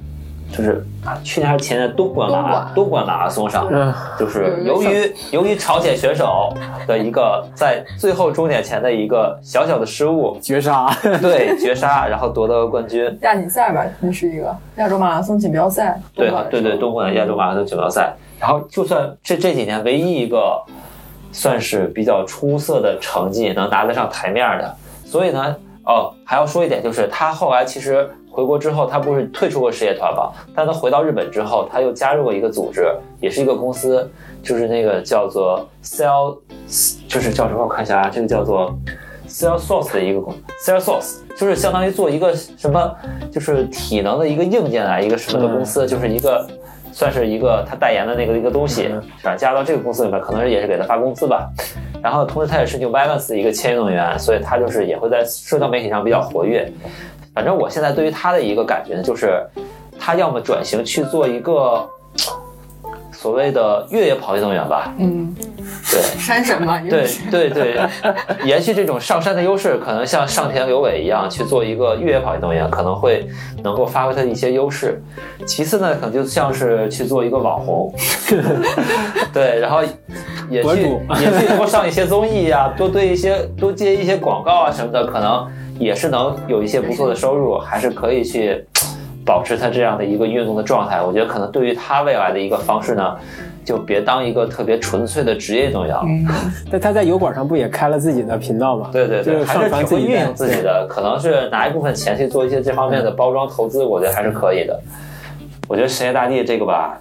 [0.52, 6.54] 就是啊，去年还是前年东莞马东莞马拉松上，嗯，就是由于由于朝鲜选手
[6.88, 10.90] 的一个在最后终点前的一个小小的失误，绝杀，
[11.22, 13.18] 对绝杀，然后夺得了冠军。
[13.22, 16.00] 亚锦赛吧，那是一个亚洲马拉松锦标赛。
[16.14, 18.14] 对对对，东莞亚洲马拉松锦标赛。
[18.40, 20.62] 然后就算这这几年唯一一个
[21.32, 24.76] 算是比较出色的成绩能拿得上台面的，
[25.06, 25.56] 所以呢，
[25.86, 28.10] 哦，还要说一点，就是他后来其实。
[28.32, 30.32] 回国之后，他不是退出过事业团嘛？
[30.56, 32.86] 但他回到日本之后，他又加入过一个组织，
[33.20, 34.10] 也是一个公司，
[34.44, 36.38] 就是那个叫做 Cell，
[37.08, 37.64] 就是叫什么？
[37.64, 38.74] 我看一下啊，这个叫做
[39.28, 42.96] Salesforce 的一个公 Salesforce，就是相当于做一个什么，
[43.32, 46.48] 就是体能的一个硬件啊，一个什么的公司，就是一个。
[47.00, 48.94] 算是一个他代言的那个一个东西，
[49.24, 51.50] 转加到这个公司里面，可能也是给他发工资吧。
[52.04, 56.70] 然后同时他也是 New Balance 的一个签运动员，所以他就是也会在社交媒体上比较活跃。
[57.34, 59.42] 反正我现在对于他的一个感觉呢，就是
[59.98, 61.88] 他要么转型去做一个
[63.14, 65.34] 所谓的越野跑运动员吧，嗯，
[65.92, 67.80] 对，山神嘛，对对对，
[68.44, 73.28] 延续这种上山的优势，可能像上田刘伟一样去做一个越野跑运动员，可能会
[73.64, 75.02] 能够发挥他的一些优势。
[75.48, 77.92] 其次呢，可能就像是去做一个网红，
[79.34, 79.82] 对，然后
[80.50, 85.48] 也去也去多上一些综艺啊，多对一些多接一些广告啊什么的，可能
[85.80, 88.64] 也是能有一些不错的收入，还是可以去
[89.26, 91.02] 保持他这样的一个运动的状态。
[91.02, 93.16] 我觉得可能对于他未来的一个方式呢，
[93.66, 96.06] 就别当一个特别纯粹的职业运动员了。
[96.72, 98.90] 但他在油管上不也开了自己的频道吗？
[98.92, 104.80] 对对对，就是上还是传自己的挺会运营自己的，可能是拿一部分钱去做一些这方面的包装投资，我觉得还是可以的。
[105.68, 107.00] 我觉得实业大地这个吧，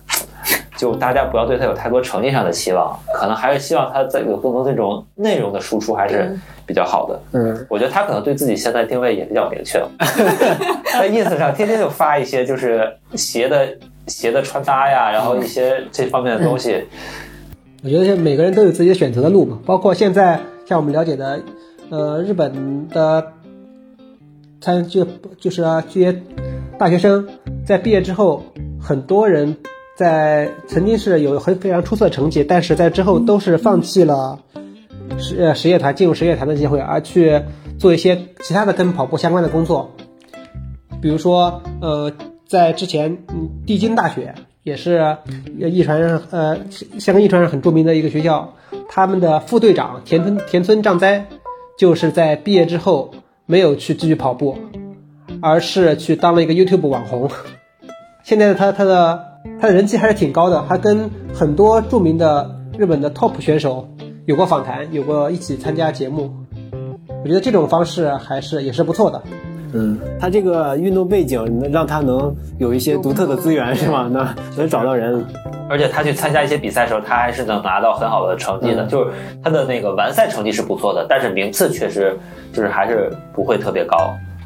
[0.77, 7.21] 就大家不要对他有太多成绩上的期望，可能还是希望他在有更多这种内容的输出还是比较好的。
[7.33, 9.91] 嗯，我觉得他可能对自己现在定位也比较明确了，
[10.93, 13.67] 在 ins 上天天就发一些就是鞋的
[14.09, 16.85] 鞋的穿搭呀，然后一些这方面的东西。
[17.85, 21.41] 我觉得每个人都有自己的选择的路嘛，包括现在像我们了解的，
[21.91, 23.25] 呃，日本的
[24.61, 25.07] 参就
[25.39, 26.23] 就是啊这些
[26.77, 27.29] 大学生
[27.65, 28.43] 在毕业之后，
[28.81, 29.57] 很多人
[29.97, 34.41] 在曾经是有很非常出色的成绩，但是在之后都是放弃了
[35.19, 37.41] 实呃实业团进入实业团的机会，而去
[37.79, 39.95] 做一些其他的跟跑步相关的工作，
[41.01, 42.13] 比如说呃，
[42.49, 45.19] 在之前嗯帝京大学也是
[45.61, 46.59] 呃艺传上呃
[46.99, 48.55] 香港艺传上很著名的一个学校，
[48.89, 51.27] 他们的副队长田村田村丈哉
[51.79, 53.13] 就是在毕业之后
[53.47, 54.57] 没有去继续跑步，
[55.43, 57.31] 而是去当了一个 YouTube 网红。
[58.25, 59.25] 现在的他他的
[59.61, 63.89] 他的人气还是挺高的，还跟很多著名的日本的 top 选手
[64.27, 66.35] 有过访谈，有过一起参加节目。
[67.23, 69.23] 我觉得这种方式还是也是不错的。
[69.73, 74.09] 嗯，他这个运动背景能让他能有一些独特的资源，是吗？
[74.11, 75.25] 那能找到人。
[75.71, 78.85] 而且他去参加一些比赛的时候，他还是能拿到很好的成绩的。
[78.85, 79.11] 嗯就是
[79.45, 82.17] 他的那个完赛成绩是不错的，但是名次确实
[82.53, 83.97] 就是还是不会特别高。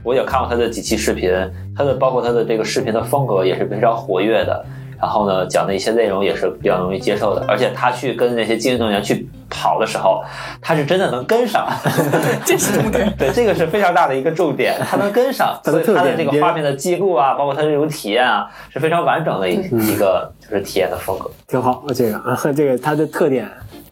[0.03, 1.31] 我也看过他的几期视频，
[1.77, 4.65] 他的包括他的这个视频的风格也是非常活跃的。
[5.01, 7.45] 然后呢，讲的一些内容也是比较容易接受的。
[7.47, 10.25] 而且他去跟那些精英运动员去跑的时候，
[10.61, 11.69] 他是真的能跟上。
[12.45, 13.13] 这是重点。
[13.19, 21.31] 对，这个是非常大的一个重点， 他能跟上，他的所以他的这个画面的记录啊，包括他这种体验啊，是非常完整的一嗯一个就是体验的风格。
[21.47, 23.49] 挺好，这个啊，这个它的特点，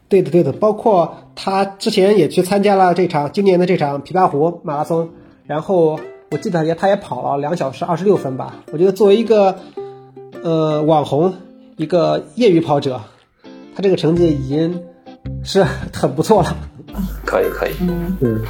[0.08, 5.10] 对的，对的，包括他之前也去参加了这场今年的这场琵琶湖马拉松，
[5.46, 6.00] 然后
[6.30, 8.54] 我记得也他也跑了两小时二十六分吧。
[8.72, 9.56] 我觉得作为一个
[10.42, 11.34] 呃网红，
[11.76, 13.00] 一个业余跑者，
[13.74, 14.82] 他这个成绩已经
[15.42, 16.56] 是很不错了。
[17.24, 17.72] 可以，可以。
[18.20, 18.40] 嗯。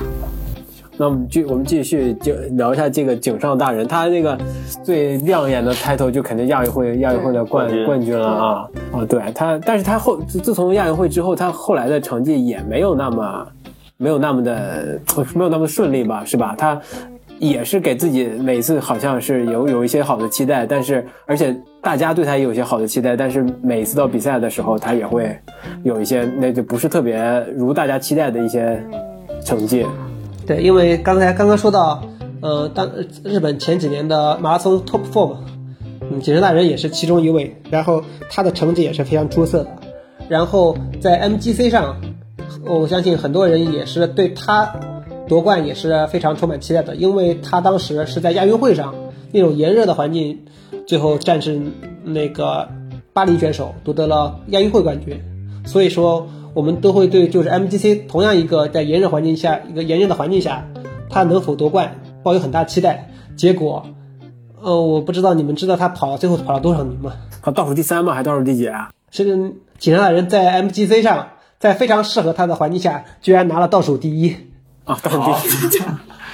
[0.97, 4.39] 那我们继我们继续就聊一下这个井上大人，他这个
[4.85, 9.05] 最亮眼的 title 就肯定亚运会亚运会的冠冠军了啊啊！
[9.09, 13.47] 对他，但是他后自自从亚运会之后，他后来的成绩也没有那么
[13.97, 15.01] 没有那么的
[15.35, 16.55] 没有那么顺利吧，是吧？
[16.59, 16.79] 他
[17.39, 25.39] 也是给自己每次好像是有有一些好的期待，但是而且大家对他也有一些好的期待，但是每次到比赛的时候，他也会
[25.83, 28.83] 有一些那就不是特别如大家期待的一些
[29.45, 29.87] 成绩。
[30.47, 32.03] 对，因为刚才刚刚说到，
[32.41, 32.91] 呃，当
[33.25, 35.41] 日本前几年的马拉松 top four 嘛，
[36.11, 39.71] 嗯，井上大人也是其中一位，然后他的成绩也是非常出色的。
[40.29, 41.97] 然后在 MGC 上，
[42.67, 44.75] 我相信很多人也是对他
[45.29, 48.95] 夺冠也是非常充满期待的，因为他当时是在亚运会上
[49.33, 50.41] 那种炎热的环境，
[50.91, 51.73] 最后战胜
[52.03, 52.69] 那个
[53.13, 55.23] 巴黎选手，夺得了亚运会冠军。
[55.65, 60.67] 所以说，我们都会对就是 MGC 同样一个在炎热环境下，一个炎热的环境下，
[61.09, 63.09] 他能否夺冠抱有很大期待。
[63.37, 63.87] 结果，
[64.61, 67.13] 呃，我不知道你们知道他跑最后跑了多少名吗？
[67.41, 68.13] 他，倒数第三吗？
[68.13, 68.91] 还倒数第几啊？
[69.13, 71.29] 是济南的人在 MGC 上，
[71.61, 74.37] 在非常适合他的环境下，居然拿了倒数第一。
[74.87, 75.19] 啊，倒数
[75.69, 75.81] 第一。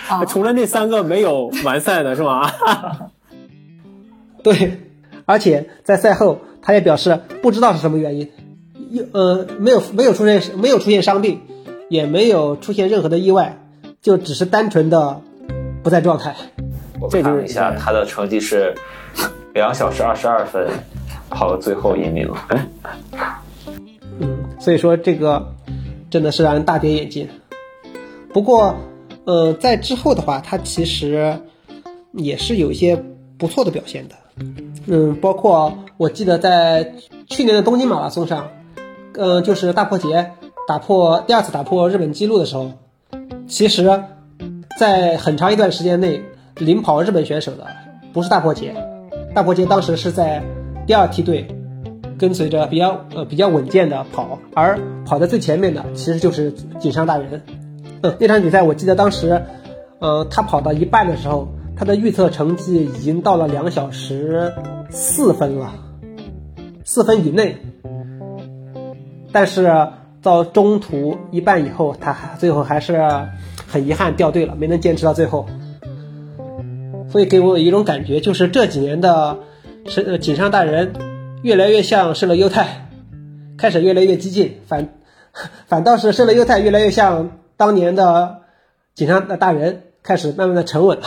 [0.28, 2.48] 除了那三个没有完赛的是吗？
[4.46, 4.78] 对，
[5.24, 8.30] 而且在赛后他也表示不知道是什么原因，
[8.92, 11.40] 又呃没有没有出现没有出现伤病，
[11.88, 13.60] 也没有出现任何的意外，
[14.00, 15.20] 就只是单纯的
[15.82, 16.36] 不在状态。
[17.00, 18.72] 我看了一下，他的成绩是
[19.52, 20.68] 两小时二十二分，
[21.28, 22.32] 跑了最后一名。
[24.20, 25.56] 嗯，所以说这个
[26.08, 27.28] 真的是让人大跌眼镜。
[28.32, 28.76] 不过，
[29.24, 31.36] 呃，在之后的话，他其实
[32.12, 33.02] 也是有一些
[33.36, 34.14] 不错的表现的。
[34.86, 36.94] 嗯，包括我记得在
[37.26, 38.48] 去年的东京马拉松上，
[39.14, 40.32] 嗯，就是大破节
[40.68, 42.72] 打破第二次打破日本纪录的时候，
[43.48, 44.02] 其实，
[44.78, 46.22] 在很长一段时间内
[46.56, 47.66] 领跑日本选手的
[48.12, 48.74] 不是大破节，
[49.34, 50.42] 大破节当时是在
[50.86, 51.48] 第二梯队。
[52.18, 57.42] 跟随着比较呃比较稳健的跑，而跑在最前面的其实就是井上大人。
[58.00, 59.42] 嗯，那场比赛我记得当时，
[59.98, 61.46] 呃，他跑到一半的时候，
[61.76, 64.52] 他的预测成绩已经到了两小时
[64.90, 65.74] 四分了，
[66.84, 67.56] 四分以内。
[69.32, 69.88] 但是
[70.22, 72.98] 到中途一半以后，他最后还是
[73.66, 75.46] 很遗憾掉队了，没能坚持到最后。
[77.10, 79.38] 所以给我一种感觉，就是这几年的
[79.86, 80.92] 是井上大人。
[81.42, 82.88] 越来越像胜了优太，
[83.56, 84.88] 开始越来越激进，反
[85.68, 88.38] 反倒是胜了优太越来越像当年的
[88.96, 91.04] 井上的大人，开始慢慢的沉稳了。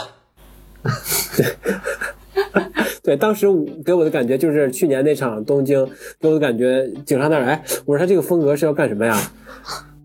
[3.04, 3.48] 对，当时
[3.84, 5.86] 给我的感觉就是去年那场东京，
[6.20, 9.18] 给我的感觉井上那儿，哎，我说他这个风格是要干什么呀？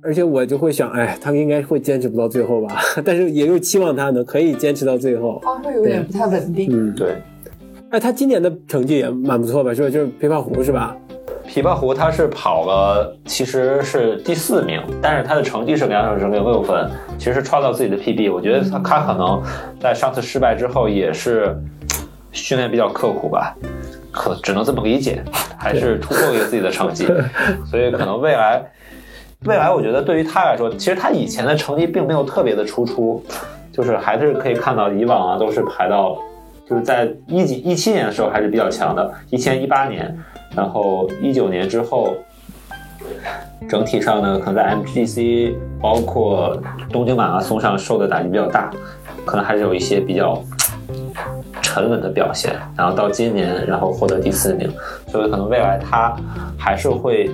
[0.01, 2.77] 而且我就会想，哎，他应该会坚持不到最后吧？
[3.05, 5.41] 但是也又期望他能可以坚持到最后。
[5.43, 6.69] 他会有点不太稳定。
[6.71, 7.15] 嗯，对。
[7.91, 9.73] 哎，他今年的成绩也蛮不错吧？
[9.75, 9.91] 是吧？
[9.91, 10.97] 就是琵琶湖是吧？
[11.49, 18.33] 琵琶湖他是跑了，其实是第四名，但是他的成绩是两小时零六分，其实创造自己的 PB。
[18.33, 19.41] 我觉得他他可能
[19.81, 21.57] 在上次失败之后也是
[22.33, 23.55] 训练比较刻苦吧，
[24.11, 25.23] 可只能这么理解，
[25.57, 27.07] 还是突破一个自己的成绩，
[27.71, 28.65] 所以可能未来
[29.45, 33.23] 未来我觉得对于他来说，其实他以前的成绩并没有特别的突出，
[33.71, 36.19] 就是还是可以看到以往啊都是排到。
[36.67, 40.19] 就是在一几一七年的时候还是比较强的，一七一八年，
[40.57, 42.15] 然后一九年之后，
[43.69, 46.57] 整体上呢，可能在 MGC 包括
[46.91, 48.71] 东京马拉松上受的打击比较大，
[49.25, 50.41] 可能还是有一些比较
[51.63, 52.53] 沉稳的表现。
[52.77, 54.71] 然后到今年，然后获得第四名，
[55.09, 56.17] 所以可能未来他
[56.59, 57.31] 还是会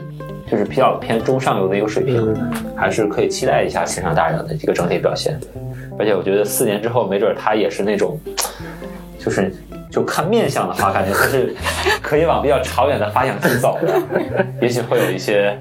[0.50, 2.34] 就是比较偏中上游的一个水平，
[2.74, 5.38] 还是可以期待一下线上大人的一个整体表现。
[5.98, 8.18] 而且我觉得四年之后，没准他也是那种。
[9.22, 9.54] 就是
[9.90, 11.54] 就看面相的话，感觉他是
[12.00, 14.00] 可以往比较长远的发向去走的，
[14.62, 15.58] 也许会有一些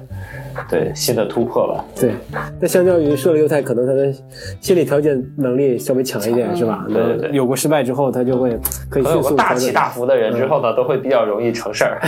[0.68, 1.84] 对新的突破吧。
[1.98, 2.12] 对，
[2.60, 4.12] 那相较于射了犹太，可能他的
[4.60, 6.84] 心理调节能力稍微强一点，是吧？
[6.88, 7.30] 对对对。
[7.32, 8.58] 有过失败之后，他就会
[8.88, 12.00] 可以迅速大起大伏的人之后呢，都会比较容易成事儿。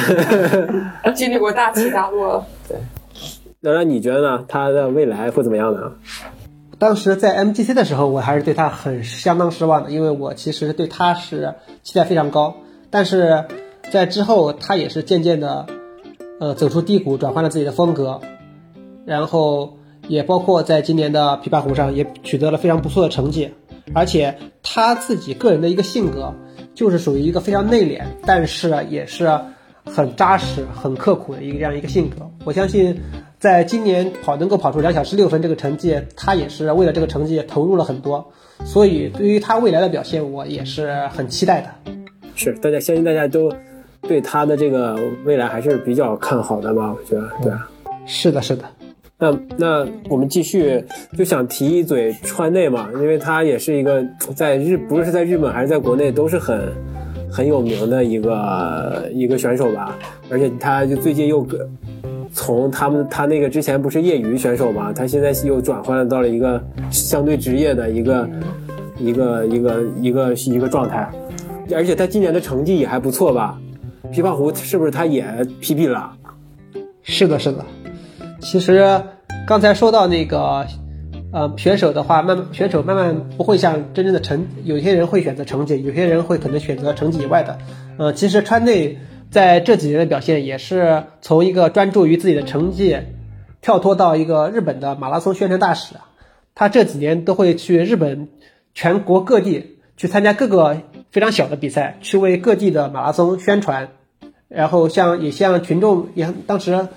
[1.14, 2.45] 经历过大起大落。
[2.68, 2.77] 对。
[3.64, 4.45] 那那你觉得呢？
[4.49, 5.81] 他的未来会怎么样呢？
[6.83, 11.55] 当时在 MGC 的时候，我还是对他很相当失望的，因为我其实对他是
[11.85, 12.57] 期待非常高。
[12.91, 13.45] 但是
[13.93, 15.66] 在之后，他也是渐渐的，
[16.41, 18.20] 呃，走出低谷，转换了自己的风格，
[19.07, 19.78] 然后
[20.09, 23.55] 也包括在今年的琵琶湖上也取得了非常不错的成绩。
[23.95, 26.35] 而且他自己个人的一个性格，
[26.74, 29.30] 就是属于一个非常内敛，但是也是
[29.85, 32.28] 很扎实、很刻苦的一个这样一个性格。
[32.45, 33.01] 我相信。
[33.43, 38.30] 在今年跑能够跑出两小时六分这个成绩，他也是为了这个成绩投入了很多，
[38.64, 41.93] 所以对于他未来的表现，我也是很期待的。
[42.36, 43.53] 是，大家相信大家都
[44.03, 46.95] 对他的这个未来还是比较看好的吧？
[46.97, 47.53] 我觉得，对，
[48.07, 48.62] 是的，是的。
[49.18, 50.84] 那那我们继续
[51.18, 56.72] 就想提一嘴川内嘛，因为他也是一个在日，不论是在日本还是在国内都是很
[57.28, 59.99] 很有名的一个一个选手吧，
[60.30, 61.59] 而且他就最近又跟。
[62.33, 68.28] 从他们他那个之前不是业余选手嘛，他现在又转换到了一个相对职业的一个
[68.99, 71.11] 一个一个一个一个状态，
[71.74, 73.59] 而且他今年的成绩也还不错吧？
[74.11, 75.24] 琵琶湖是不是他也
[75.61, 76.12] PB 了？
[77.03, 77.64] 是的，是的。
[78.41, 79.03] 其实
[79.47, 80.66] 刚才说到那个
[81.33, 87.59] 呃选手的话，慢选手慢慢不会像真正的成，有些人会选择成绩，有些人会可能选择成绩以外的。
[87.99, 88.97] 呃，其实川内。
[89.33, 92.99] 在这几年的表现也是从一个专注于自己的成绩，
[93.62, 95.95] 跳脱到一个日本的马拉松宣传大使。
[96.55, 98.28] 他这几年都会去日本
[98.74, 103.89] 全国各地去参加各个非常小的比赛，去为各地的马拉松宣传。
[104.49, 106.89] 然后像也向群众也当时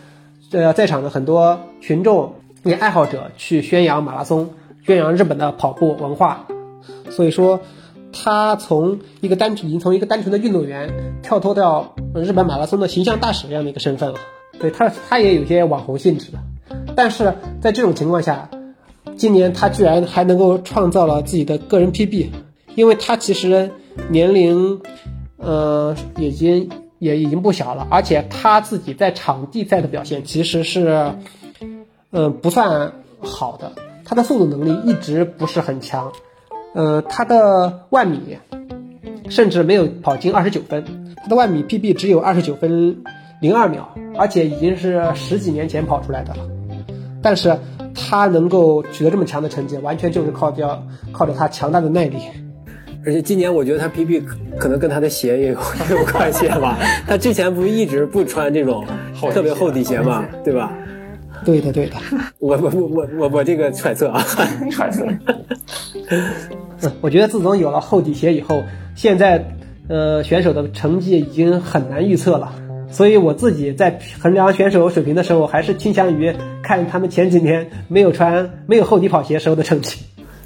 [0.51, 4.49] 呃在场的很多群众也爱好者去宣扬马拉松，
[4.85, 6.47] 宣扬日本的跑步文化。
[7.09, 7.61] 所以说。
[8.15, 14.19] 他从一个单纯，已经从一个单纯的运动员跳脱到日本马拉松的形象大使这样的一个身份了。
[14.57, 16.39] 对他，他也有些网红性质的。
[16.95, 18.49] 但是在这种情况下，
[19.17, 22.29] 今年他居然还能够创造了自己的个人 PB，
[22.75, 23.71] 因为他其实
[24.09, 24.81] 年龄，
[25.37, 31.13] 呃，已经也已经不小了，而且他自己在场地赛的表现其实是，
[32.11, 33.73] 嗯、不算好的，
[34.05, 36.13] 他的速度能力一直不是很强，
[36.75, 38.37] 呃，他的万米
[39.29, 40.83] 甚至没有跑进二十九分，
[41.15, 42.97] 他的万米 PB 只有二十九分
[43.41, 46.43] 零二秒，而且已经是十几年前跑出来的了。
[47.21, 47.57] 但是
[47.95, 52.17] 他能够取得这么强的成绩，完全就是靠掉靠着他强大的耐力。
[53.05, 55.59] 而且今年我觉得他 PB 可可能跟他的鞋也有
[55.89, 56.77] 也有关系吧。
[57.07, 58.83] 他之前不是一直不穿这种
[59.31, 60.73] 特别厚底鞋嘛，对吧？
[61.45, 61.95] 对的，对的。
[62.39, 64.21] 我我我我我我这个揣测啊，
[64.71, 65.05] 揣测。
[66.81, 68.63] 嗯，我觉得自从有了厚底鞋以后，
[68.95, 69.55] 现在
[69.87, 72.53] 呃选手的成绩已经很难预测了。
[72.91, 80.01] 所以我自己在衡量选手水平的时候，还是倾向于看他们前几年没有穿没有厚底跑鞋时候的成绩。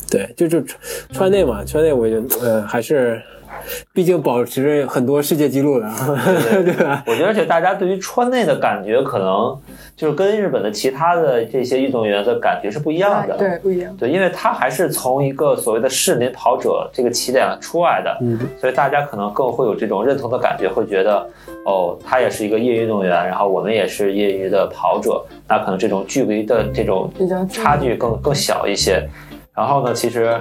[0.10, 0.80] 对，就就川
[1.12, 3.22] 川内嘛，穿内我觉得呃还是，
[3.94, 5.90] 毕竟保持很多世界纪录的，
[6.64, 7.04] 对吧？
[7.08, 9.58] 我觉得，而且大家对于川内的感觉，可能
[9.96, 13.38] 就是跟日本的其他的这些运动员的感觉是不一样的。
[13.38, 13.96] 对，不一样。
[13.98, 21.28] 对，因为他还是从一个所谓的市民跑者这个起点出来的，嗯，所以大家可能更会有这种认同的感觉，会觉得
[21.66, 27.12] 哦，他也是一个业余运动员，然后我们也是业余的跑者，那可能这种距离的这种
[27.50, 29.08] 差距更更小一些。
[29.60, 30.40] 然后呢，其实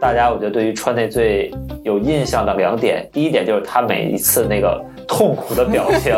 [0.00, 1.52] 大家我觉得对于川内最
[1.82, 6.14] 有印象的两点，第一点就是他每一次那个痛苦的表情，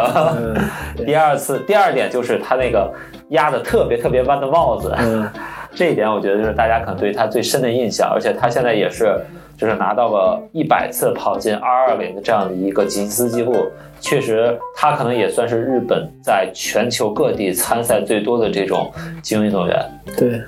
[1.07, 2.93] 第二次第二点就是他那个
[3.31, 5.27] 压的特别特别弯的帽子，嗯
[5.75, 9.19] 这一点我觉得就是大家可能对他最深的印象，而且他现在也是
[9.57, 13.67] 就是拿到了一百次跑进二二零的这样的一个吉尼斯纪录，
[13.99, 18.93] 确实他可能也算是日本在全球各地参赛最多的这种
[19.23, 19.83] 精英运动员。
[20.19, 20.43] 对，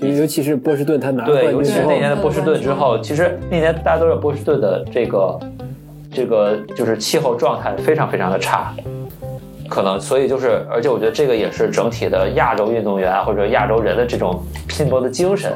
[0.00, 5.38] 尤其是波士顿他拿对，尤其是那年的波士顿之后，其实那年大家都知道波士顿的这个
[6.12, 8.74] 这个就是气候状态非常非常的差，
[9.68, 15.52] 可能所以就是，而且我觉得这个也是整体的亚洲运动员啊或者亚洲人的这种拼搏的精神，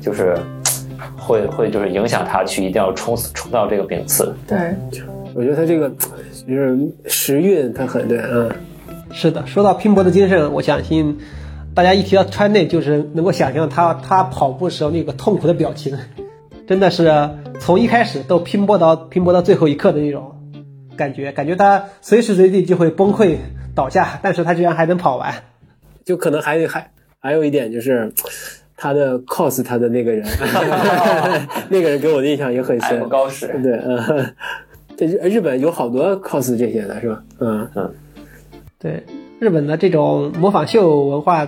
[0.00, 0.36] 就是
[1.16, 4.34] 会会就是影响他去一定要冲死冲到这个名次。
[4.46, 4.74] 对，
[5.34, 5.88] 我觉得他这个
[6.46, 8.50] 就是时运，他很对，嗯，
[9.12, 11.16] 是的，说到拼搏的精神，我相信
[11.76, 15.94] 大家一提到川内，就是能够想象他他跑步时候那个痛苦的表情，
[16.66, 17.12] 真的是
[17.60, 20.34] 从一开始都拼搏到拼搏到最后一刻的那种
[20.96, 23.36] 感觉，感觉他随时随地就会崩溃
[23.74, 25.34] 倒下，但是他居然还能跑完。
[26.02, 28.10] 就可能还还还有一点就是。
[28.78, 30.22] 他的 cos 他的那个人，
[31.70, 33.08] 那个人给我的印象也很深。
[33.08, 34.34] 高史，对，嗯，
[34.98, 37.22] 对日日本有好多 cos 这些的是吧？
[37.40, 37.94] 嗯嗯，
[38.78, 39.02] 对，
[39.40, 41.46] 日本的这种模仿秀文化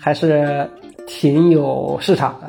[0.00, 0.68] 还是
[1.06, 2.48] 挺有市场的。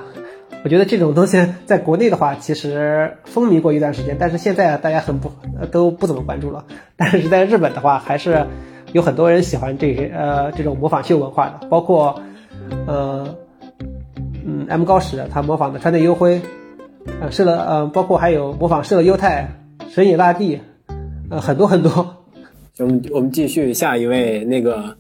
[0.63, 5.31] 我觉得这种东西在国内的话，其实风靡过一段时间，但是现在大家很不
[5.71, 6.65] 都不怎么关注了。
[6.95, 8.45] 但是在日本的话，还是
[8.93, 12.21] 有很多人喜欢这些呃这种模仿秀文化的，包括
[12.85, 13.35] 呃
[14.45, 16.41] 嗯 M 高史他模仿的川内优辉，
[17.19, 19.49] 呃射了呃包括还有模仿射了优太、
[19.89, 20.61] 神野大地，
[21.31, 22.17] 呃很多很多。
[22.77, 24.95] 我们我们继续下一位，那个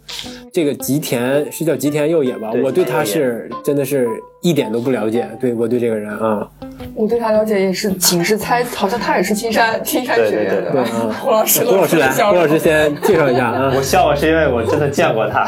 [0.53, 2.49] 这个吉田是叫吉田佑也吧？
[2.51, 4.07] 对我对他是真的是
[4.41, 6.45] 一点都不了解，对我对这个人啊，
[6.93, 11.11] 我对他了解也是仅是猜，好像他也是青山青山学院的对对对对？
[11.21, 13.71] 胡老师，胡老师来， 胡老师先介绍一下啊。
[13.75, 15.45] 我笑是因为我真的见过他。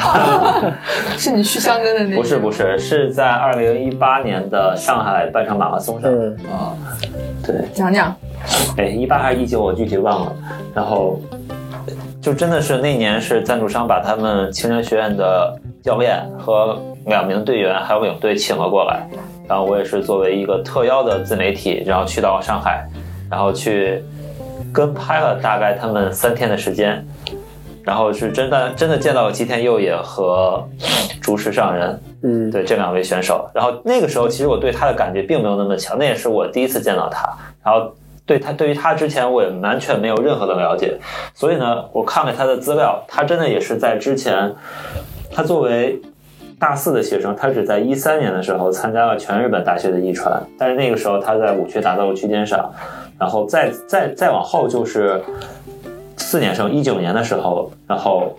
[1.17, 6.09] 是你去香根的那不是不是，是在二零一八年的上海半场马拉松上。
[6.09, 6.71] 嗯啊，
[7.45, 8.15] 对，讲讲
[8.77, 10.35] 哎，一八还是一九，我具体忘了。
[10.73, 11.19] 然后
[12.23, 19.05] 就真的是那年是赞助商把他们青年学院的教练和两名队员还有领队请了过来，
[19.45, 22.87] 然后我也是作为一个特邀的自媒体，然后去到上海，
[23.29, 24.01] 然后去
[24.71, 27.05] 跟拍了大概他们三天的时间。
[27.83, 30.65] 然后是真的真的见到了吉田佑也和
[31.21, 33.45] 竹石上人，嗯，对这两位选手。
[33.53, 37.27] 然后那个时候，其实我对他的感觉并没有那么强，那也是我第一次见到他。
[37.61, 37.93] 然后
[38.25, 40.97] 对他对于他之前，我也完全没有任何的了解。
[41.33, 44.53] 所以呢，我看了他的资料，他真的也是在之前，
[45.31, 46.01] 他作为
[46.57, 52.71] 大四的学生，他只在一三年的时候参加了全日本大学的艺传，但是那个时候他在五区达到了区间赏，
[53.19, 55.21] 然后再再再往后就是
[56.15, 58.33] 四年生一九年的时候，然后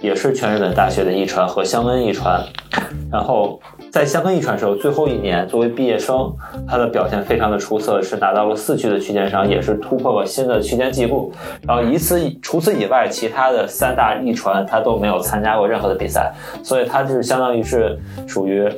[0.00, 2.42] 也是全日本大学的艺传和香恩艺传，
[3.12, 3.60] 然后
[3.90, 6.32] 在香根一传时候最后一年作为毕业生，
[6.68, 11.32] 他的表现非常的出色，是拿到了四区的区间商，也是突破了新的区间记录。
[11.66, 16.32] 然后以此除此以外，其他的三大一传他都没有参加过任何的比赛，
[16.62, 18.70] 所以他就是相当于是属于，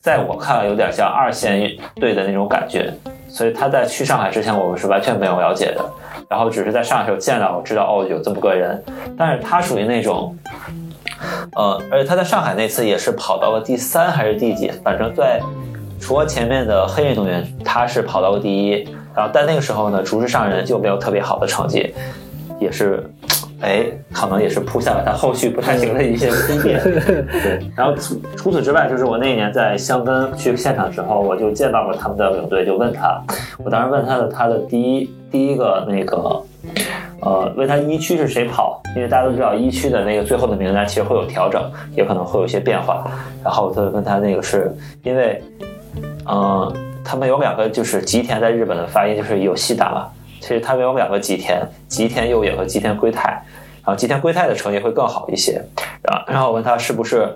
[0.00, 2.92] 在我看来有点像二线队的那种感觉。
[3.28, 5.84] 所以他在去上海之前，我们是完全没有了解的。
[6.28, 8.82] 然后只是在上海时候见到，知道哦有这么个人，
[9.16, 10.36] 但是他属于那种，
[11.54, 15.40] 呃，而且他在上海那次也是跑到了第三还是第几，反正在
[16.00, 18.88] 除了前面的黑运动员，他是跑到了第一。
[19.14, 21.94] 然后但那个时候呢，竹之上人就没有特别好的成绩，
[22.58, 23.04] 也是。
[23.62, 26.80] 哎，可能也是铺下了他后续不太行的一些铺垫。
[26.82, 33.22] 对，然后除除此之外，就是我那一年在香根去现场之后，我就见到了他们的领队，就问他，
[33.62, 36.42] 我当时问他的他的第一第一个那个，
[37.22, 43.06] 呃，问他一区是谁跑，因为大家都知道一区的那个最后的名单其实会有调整，也可能会有一些变化。
[43.44, 45.42] 然后他问他那个是因为，
[46.26, 46.72] 嗯，
[47.04, 50.08] 他们有两个就是吉田在日本的发音就是有西达嘛。
[50.40, 53.30] 其实他们有两个吉田，吉田佑也和吉田圭太，
[53.84, 55.62] 然后吉田圭太的成绩会更好一些。
[56.02, 57.28] 然，然后我问他是不是，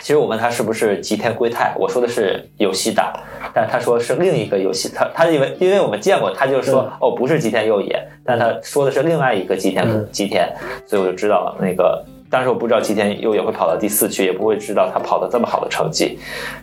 [0.00, 3.12] 其实我问他是不是吉田圭太，我说的是有戏打，
[3.54, 10.48] 但他说是另一个游戏，他他因为因为我们见过，他就说哦不是吉田佑也，但他说的是另外一个吉田吉田，
[10.86, 12.04] 所以我就知道了那个。
[12.30, 16.18] 当时我不知道吉田佑也会跑到第四区，也不会知道他跑的这么好的成绩。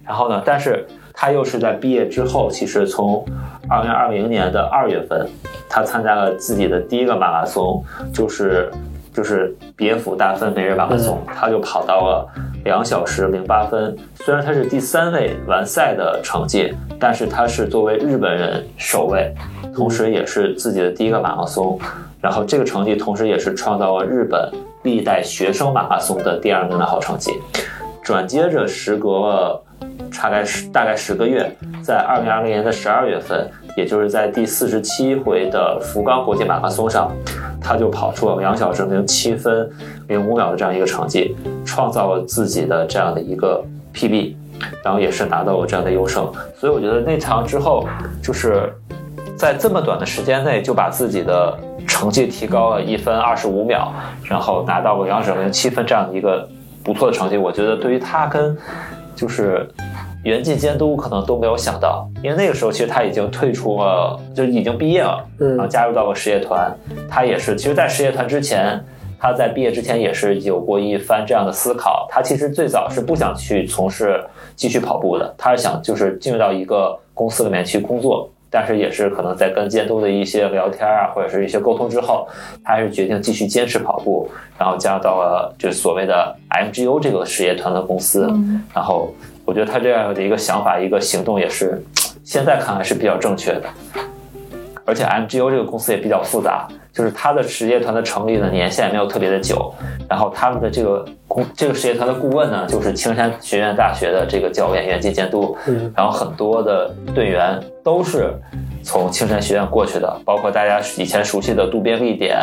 [0.06, 0.86] 然后呢，但是。
[1.20, 3.26] 他又是在毕业之后，其实从
[3.68, 5.28] 二零二零年的二月份，
[5.68, 7.84] 他参加了自己的第一个马拉松，
[8.14, 8.72] 就是
[9.18, 12.30] 就是别府大分每日马拉松，他就跑到了
[12.66, 13.98] 两小时零八分。
[14.14, 19.34] 虽然他是第三位完赛的成绩，但是他是作为日本人首位，
[19.74, 21.80] 同时也是自己的第一个马拉松。
[22.22, 24.52] 然后这个成绩同时也是创造了日本
[24.84, 27.32] 历代学生马拉松的第二名的好成绩。
[28.04, 29.64] 转接着时隔了。
[30.12, 31.50] 大概十大概十个月，
[31.82, 37.12] 在二零二零年的十二月份，也就是在第四十七回的福冈国际马拉松上，
[37.62, 39.70] 他就跑出了两小时零七分
[40.08, 41.36] 零五秒的这样一个成绩，
[41.66, 44.36] 创造了自己的这样的一个 PB，
[44.84, 46.32] 然后也是拿到了这样的优胜。
[46.58, 47.88] 所以我觉得那场之后，
[48.22, 48.74] 就是
[49.38, 53.94] 在这么短的时间内就把自己的成绩提高了一分二十五秒，
[54.24, 56.48] 然后拿到了两小时零七分这样的一个
[56.84, 57.38] 不错的成绩。
[57.38, 58.58] 我觉得对于他跟
[59.16, 59.68] 就是
[60.24, 66.70] 原晋监督可能都没有想到，因为那个时候其实他已经退出了，就已经毕业了，然后加入到了实业团。
[67.10, 68.84] 他也是，其实，在实业团之前，
[69.20, 72.08] 他在毕业之前也是有过一番这样的思考。
[72.10, 74.24] 他其实最早是不想去从事
[74.56, 78.30] 继续跑步的，他是想就是进入到一个公司里面去工作。
[78.50, 82.26] 但是也是可能在跟监督的一些聊天啊，或者是一些沟通之后，
[82.64, 88.26] 他还是决定继续坚持跑步，然后加入到了就所谓的 MGO 这个事业团的公司。
[88.74, 89.14] 然后
[89.48, 91.82] 我觉得他这样的一个想法、一个行动也是
[92.26, 93.64] 现在看来是比较正确的。
[94.84, 99.74] 而且 MGO 这个公司也比较复杂，就是它的实业团的成立的年限没有特别的久，
[100.10, 105.58] 然后他们的这个公这个实业团的顾问呢，就是青山学院大学的这个教练、原级监督，
[105.96, 108.34] 然后很多的队员都是
[108.84, 112.38] 从青山学院过去的，包括大家以前熟悉的渡边利典，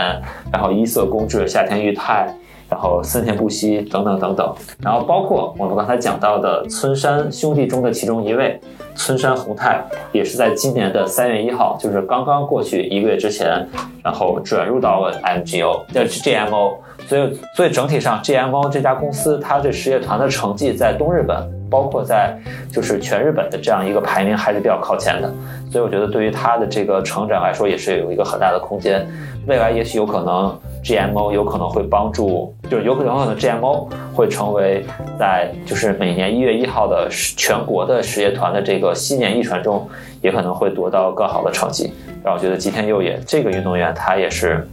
[0.50, 2.34] 然后一色公治、夏田裕太。
[2.74, 8.60] 然后森田不息等等等等，然后包括我们刚才讲到的村山兄弟中的其中一位
[8.96, 13.64] 村山宏太，也是在今年的三月一号，就是刚刚过去一个月之前，
[14.02, 16.78] 然后转入到了 MGO，叫 GMO。
[17.06, 21.36] 所以，所以整体上 GMO 这家公司，它这实业团的成绩在东日本，
[21.74, 22.38] 包括在
[22.70, 25.28] 就是全日本的这样一个排名还是比较靠前的。
[25.72, 29.04] 所以，我觉得对于他的这个成长来说，也是有一个很大的空间。
[29.48, 30.56] 未来也许有可能。
[30.84, 34.84] GMO 有可能会帮助，就是有可能可能 GMO 会成为
[35.18, 39.88] 在就是每年一月一号的全国的实业团的这个新年一传中，
[40.20, 41.94] 也可能会夺到更好的成绩。
[42.22, 44.68] 然后我觉得吉田佑也这个运动员，他也是，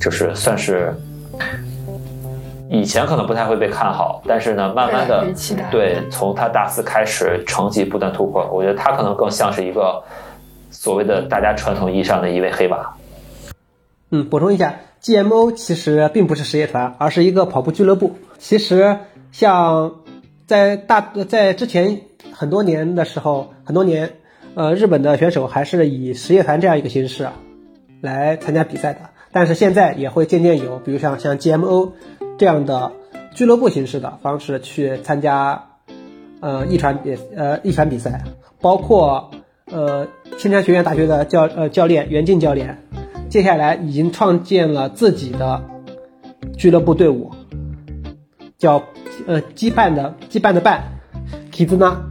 [0.00, 0.94] 就是算是
[2.70, 5.26] 以前可能不太会被看好，但是呢，慢慢的
[5.70, 10.02] 对从他大四开始成绩不断突破，我觉得他可能更像是一个
[10.70, 12.94] 所谓的大家传统意义上的一位黑马。
[14.10, 14.76] 嗯，补充一下。
[15.02, 18.16] GMO 其实并不是实业团，而是一个跑步俱乐部。
[18.38, 18.98] 其实，
[19.30, 20.00] 像
[20.46, 22.00] 在大在之前
[22.32, 24.14] 很多年的时候，很多年，
[24.56, 27.28] 呃，日本的选手还是以实业团这样一个形式
[28.00, 29.00] 来参加比赛的。
[29.32, 31.92] 但是现在也会渐渐有，比如像像 GMO
[32.38, 32.92] 这样的
[33.34, 35.66] 俱乐部形式的方式去参加，
[36.40, 38.24] 呃，一传比呃一传比赛，
[38.60, 39.30] 包括
[39.70, 40.08] 呃
[40.38, 42.82] 青山学院大学的教呃教练袁静教练。
[43.28, 45.64] 接下来已经创建了自己的
[46.56, 47.32] 俱乐部队伍，
[48.56, 48.84] 叫
[49.26, 50.78] 呃羁绊的羁绊的绊，
[51.52, 52.04] 痞子呢，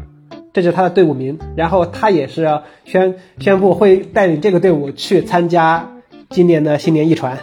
[0.53, 1.39] 这就是他的队伍名。
[1.55, 5.94] 然后他也是宣宣布会带领这个队伍去参加
[6.29, 7.37] 今年的新年一传，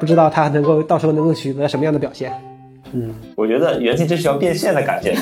[0.00, 2.32] 不知道他能够到时候能够取得什么样的表现。
[2.92, 5.12] 嗯，我觉得元气这是要变现的感觉，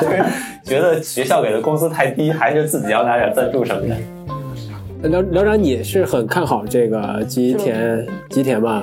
[0.00, 0.24] 就 是
[0.64, 5.08] 觉得学校给的工资太低，还是自己要拿点赞助什么的。
[5.08, 8.82] 辽辽长，你是很看好这个吉田吉田吧？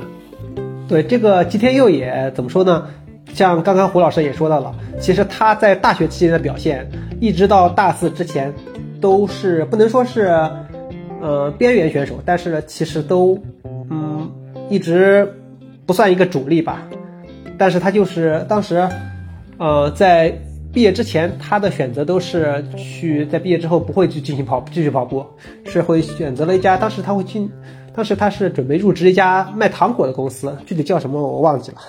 [0.88, 2.88] 对这个吉田佑也怎么说呢？
[3.34, 6.88] 像刚刚胡老师也说到了，其实他在大学期间的表现，
[7.20, 8.54] 一直到大四之前，
[9.02, 10.40] 都是不能说是，
[11.26, 13.40] 呃，边缘选手，但是呢其实都，
[13.90, 14.32] 嗯，
[14.70, 15.34] 一直
[15.88, 16.88] 不算一个主力吧。
[17.58, 18.88] 但是他就是当时，
[19.58, 20.38] 呃，在
[20.72, 25.26] 毕业之前，他的选择都是去在毕业之后不会去进行跑继续跑步，
[25.66, 27.52] 是会选择了一家当时他会进，
[27.96, 31.80] 当时他是准备入职一家卖糖果的公司，具体叫什么我忘记了。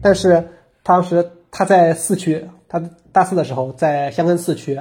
[0.00, 0.48] 但是
[0.82, 4.80] 当时他在四区，他大四的时候在香根四区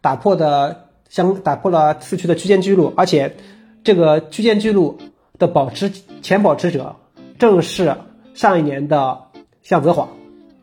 [0.00, 0.83] 打破的
[1.14, 3.36] 相打破了四区的区间记录，而且
[3.84, 4.98] 这个区间记录
[5.38, 5.92] 的保持
[6.22, 6.96] 前保持者
[7.38, 7.94] 正是
[8.34, 9.18] 上一年的
[9.62, 10.08] 向泽晃，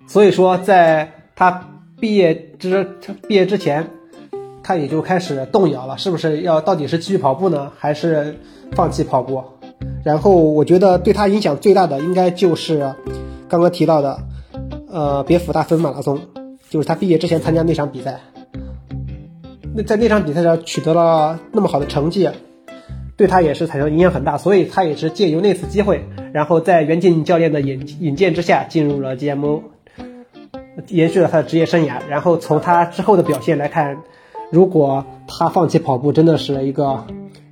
[0.07, 1.69] 所以说在他
[2.01, 2.83] 毕业之
[3.29, 3.91] 毕业之前，
[4.61, 8.37] 他也就开始动摇了，是不是要到底是继续跑步呢，还是
[8.73, 9.41] 放弃跑步？
[10.03, 12.93] 然后我觉得对他影响最大的应该就是
[13.47, 14.19] 刚刚提到的，
[14.89, 16.19] 呃，别府大分马拉松，
[16.69, 18.19] 就是他毕业之前参加那场比赛，
[19.73, 22.29] 那在那场比赛上取得了那么好的成绩，
[23.15, 26.03] 对他也是产生影响很大，所以他也是借由那次机会，
[26.33, 29.61] 然后在袁静教练的引引荐之下进入了 GMO，
[30.87, 32.01] 延续了他的职业生涯。
[32.09, 33.99] 然后从他之后的表现来看，
[34.51, 37.05] 如果他放弃跑步，真的是一个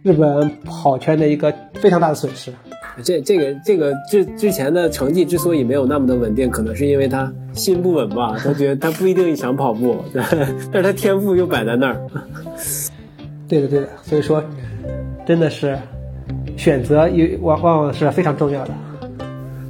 [0.03, 2.53] 日本跑圈的一个非常大的损失。
[3.03, 8.35] 这这个这个之之前的成绩之所以没有那么的稳定，可能是因为他心不稳吧。
[8.37, 12.01] 他觉得他不一定想跑步，但是他天赋又摆在那儿。
[13.47, 13.87] 对的，对的。
[14.03, 14.43] 所以说，
[15.25, 15.77] 真的是
[16.57, 18.73] 选择有往往往是非常重要的。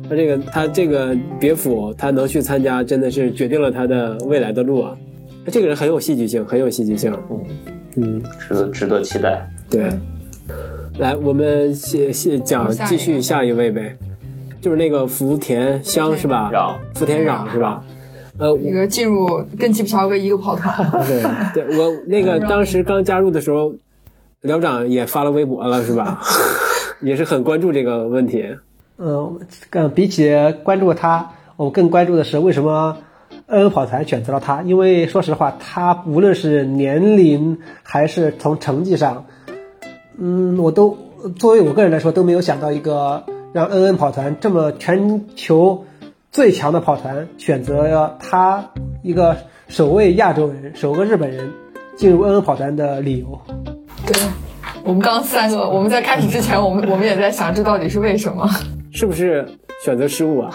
[0.10, 4.98] 他这个他这个别府他能去参加，真的是决定了他的未来的路啊。
[5.46, 7.16] 他这个人很有戏剧性，很有戏剧性。
[7.30, 7.46] 嗯
[7.96, 9.48] 嗯，值得值得期待。
[9.70, 9.90] 对。
[11.00, 13.96] 来，我们先先讲继续下一位呗，
[14.60, 16.52] 就是那个福田香是吧？
[16.94, 17.82] 福田壤是吧？
[18.38, 20.92] 呃，一个进入跟吉普乔格一个跑团。
[21.08, 21.24] 对
[21.54, 23.74] 对，我那个 当时刚加入的时候，
[24.42, 26.20] 辽长也发了微博了是吧？
[27.02, 28.58] 也是很关注这个问题。
[28.98, 29.40] 嗯，
[29.70, 32.98] 更比起关注他，我更关注的是为什么
[33.46, 34.64] 恩恩跑团选择了他？
[34.64, 39.26] 因为说实话，他无论是年龄还是从成绩上。
[40.20, 40.98] 嗯，我都
[41.38, 43.24] 作为我个人来说都没有想到一个
[43.54, 45.86] 让恩恩跑团这么全球
[46.32, 48.72] 最强的跑团选择他
[49.02, 49.38] 一个
[49.68, 51.52] 首位亚洲人、首个日本人
[51.96, 53.40] 进入恩恩跑团的理由。
[54.06, 54.22] 对，
[54.84, 58.50] 我们刚三个，我们在开始之前，我们我们也在想这到底是为什么？
[58.92, 59.48] 是不是
[59.86, 60.52] 选择失误啊？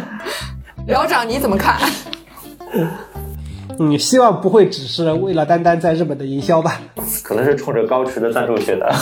[0.86, 1.80] 辽长你怎么看？
[3.78, 6.80] 嗯，希望不会只是为了单单在日本的营销吧？
[7.22, 8.92] 可能是冲着高驰的赞助去的。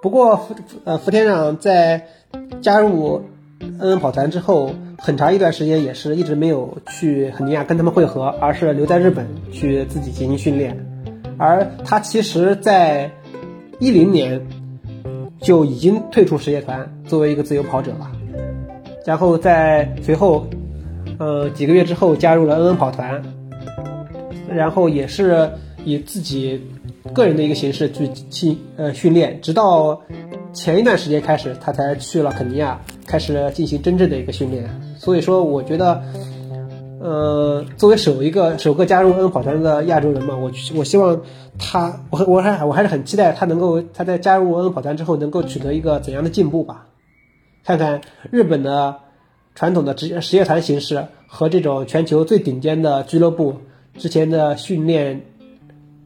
[0.00, 0.54] 不过福
[0.84, 2.06] 呃福田长在
[2.60, 3.22] 加入
[3.60, 10.86] 恩恩跑团之后，很长一段时间也是一直没有去肯尼亚跟他们会合，而是留在日本去自己进行训练。
[11.38, 13.10] 而他其实，在
[13.78, 14.46] 一零年
[15.40, 18.10] 就已经退出实业团，作为一个自由跑者了。
[19.04, 20.46] 然后在随后，
[21.22, 23.22] 呃几个月之后加入了恩恩跑团，
[24.48, 25.52] 然后也是
[25.84, 26.60] 以自己
[27.14, 30.02] 个人的一个形式去训呃训练，直到
[30.52, 34.68] 前一段时间开始，他才去了肯尼亚，开始进行真正的一个训练。
[34.98, 36.02] 所以说，我觉得，
[37.00, 41.20] 呃，作为首一个首个加入恩恩跑团的亚洲人嘛，我我希望
[41.56, 46.88] 他，我我还我还是很期待他能够他在加入恩恩跑团之后能够取得一个怎样的进步吧。
[47.64, 48.00] 看看
[48.32, 48.96] 日本的
[49.54, 53.56] 传统的职业实业团形式和这种全球最顶尖的俱乐部
[53.98, 55.20] 之前的训练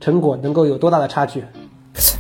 [0.01, 1.44] 成果能够有多大的差距？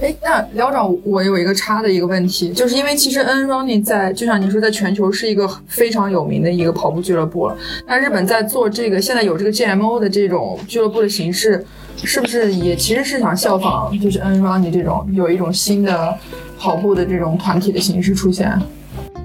[0.00, 7.54] 哎，那廖长，我有一个插的一个问题，就是因为其实 N Running 在就像您说，在全球是一个非常有名的一个跑步俱乐部了。
[7.86, 11.62] 那日本在做这个，现在有这个 GMO 的这种俱乐部的形式，
[11.96, 16.16] 是不是也其实是想效仿就是 N Running 这种有一种新的
[16.58, 18.58] 跑步的这种团体的形式出现？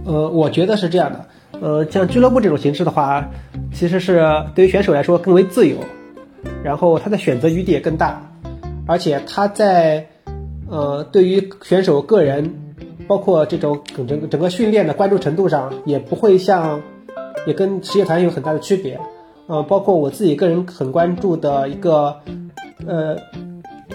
[0.04, 1.26] 呃，我觉得是这样的。
[1.62, 3.30] 呃，像俱乐部这种形式的话，
[3.72, 4.20] 其实是
[4.56, 5.78] 对于选手来说更为自由，
[6.64, 8.20] 然后他的选择余地也更大，
[8.88, 10.08] 而且他在
[10.68, 12.52] 呃对于选手个人，
[13.08, 16.82] 包括这种整整整个训练的关注程度上，也不会像
[17.46, 19.00] 也跟职业团有很大的区别。
[19.46, 22.16] 呃，包括我自己个人很关注的一个
[22.88, 23.16] 呃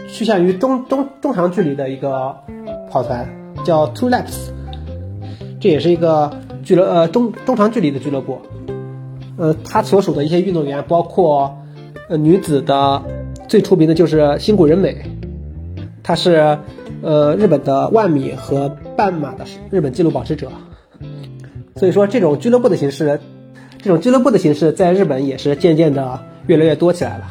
[0.09, 2.37] 趋向于中中中长距离的一个
[2.91, 3.27] 跑团，
[3.65, 4.51] 叫 Two Laps。
[5.59, 6.31] 这也是一个
[6.67, 8.41] 俱乐呃中中长距离的俱乐部，
[9.37, 11.57] 呃，他所属的一些运动员包括
[12.09, 13.01] 呃女子的
[13.49, 14.97] 最出名的就是新谷仁美，
[16.03, 16.59] 她是
[17.03, 20.51] 呃日本的万米和半马的日本纪录保持者，
[21.77, 23.21] 所以说这种俱乐部的形式，
[23.81, 26.19] 这种俱乐部的形式在日本也是渐渐的
[26.49, 27.27] 越来越多起来了。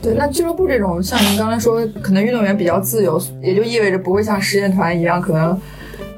[0.00, 5.60] 对，那俱乐部这种，像您刚才说，可能运动员比较自由，也就意味着不会像实验团一样，可能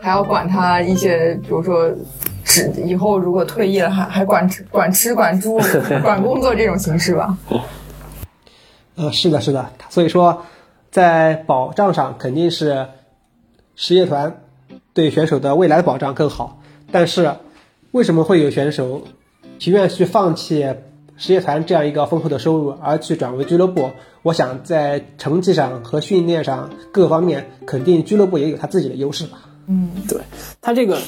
[0.00, 1.90] 还要管他一些，比如说，
[2.50, 5.58] 只以后如果退役了，还还管吃管吃管住
[6.02, 7.38] 管工作这种形式吧。
[8.96, 10.42] 呃，是的，是的，所以说
[10.90, 12.88] 在保障上肯定是
[13.76, 14.42] 实业团
[14.92, 16.60] 对选手的未来的保障更好。
[16.92, 17.36] 但是
[17.92, 19.02] 为什么会有选手
[19.58, 20.74] 情愿去放弃
[21.16, 23.90] 实业团这样一个丰厚的收入，而去转为俱乐部？
[24.22, 29.38] 我想在成绩上和训练上各方面，肯定俱乐部也有他自己的优势吧。
[29.70, 30.18] 嗯，对
[30.60, 30.98] 他这个，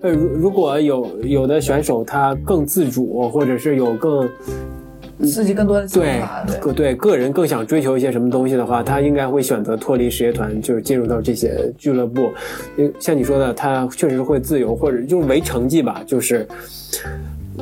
[0.00, 4.28] 呃，如如果有有的选手他更自主，或者是有更
[5.18, 6.58] 自己更多的想对法，对。
[6.60, 12.30] 个对个人更想追求一些什么东西的话，他应该会选择脱离实业团，就是进入到这些俱乐部。
[12.76, 16.46] 因为像你说的，他确实会自由，或者就是为成绩吧，就是。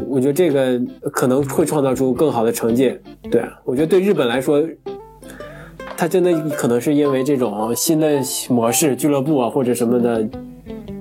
[0.06, 0.80] 我觉得这个
[1.10, 2.96] 可能会创造出更好的成绩。
[3.28, 4.62] 对我觉得对日本来说，
[5.96, 8.08] 他真的可能是因为这种新的
[8.48, 10.26] 模式俱乐部啊或者什么的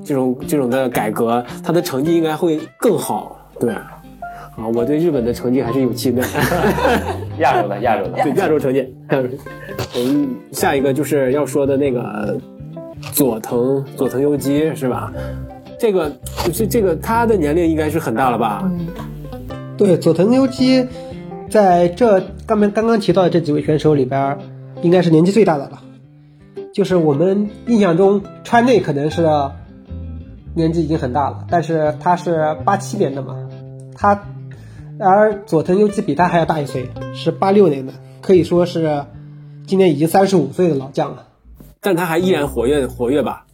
[0.10, 3.48] 这种这种的改革，他的成绩应该会更好。
[3.60, 4.02] 对啊，
[4.74, 6.24] 我对日本的成绩还是有期待。
[7.38, 8.80] 亚洲的亚洲的，对亚洲成绩，
[9.12, 9.38] 亚洲成绩。
[9.94, 12.40] 我们下一个就是要说的那个
[13.12, 15.14] 佐藤佐藤优基是吧？
[15.78, 16.12] 这个
[16.52, 18.64] 是这个他的年龄应该是很大了吧？
[18.64, 18.88] 嗯，
[19.78, 20.88] 对，佐藤优基
[21.52, 24.40] 在这刚刚刚刚提到的这几位选手里边，
[24.82, 25.84] 应该是年纪最大的了。
[26.74, 29.24] 就是我们印象中川内可能是
[30.60, 33.36] 年纪已经很大了，但是他是八七年的嘛，
[33.96, 34.26] 他
[35.00, 39.06] 而佐藤优基比他还要大一岁，是八六年的，可以说是
[39.66, 41.28] 今年已经三十五岁的老将了。
[41.80, 43.46] 但他还依然活跃活跃吧？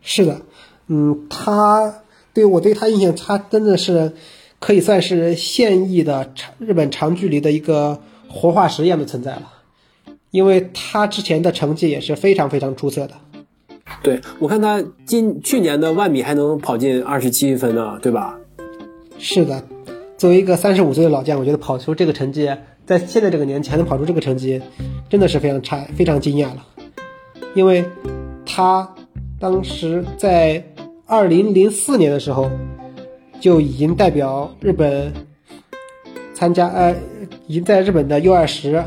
[0.00, 0.42] 是的，
[0.86, 2.02] 嗯，他
[2.32, 4.12] 对我对他印象，他真的是
[4.60, 9.52] 可以算是现役的长日本长距离的一个活化石一样的存在了，
[10.30, 13.14] 因为他之前的成绩也是非常非常出色的。
[14.02, 18.38] 对我看他今去年的万米还能跑进二十七分呢，对吧？
[19.18, 19.62] 是的，
[20.18, 22.50] 作为一个三十五岁的老将，我觉得跑出这个成绩，
[22.86, 24.60] 在现在这个年纪还能跑出这个成绩，
[25.08, 26.66] 真的是非常差，非常惊讶了。
[27.54, 27.84] 因为
[28.44, 28.94] 他
[29.38, 30.64] 当时在
[31.06, 32.50] 二零零四年的时候，
[33.40, 35.12] 就已经代表日本
[36.34, 36.96] 参加，呃，
[37.46, 38.84] 已经在日本的 U 二十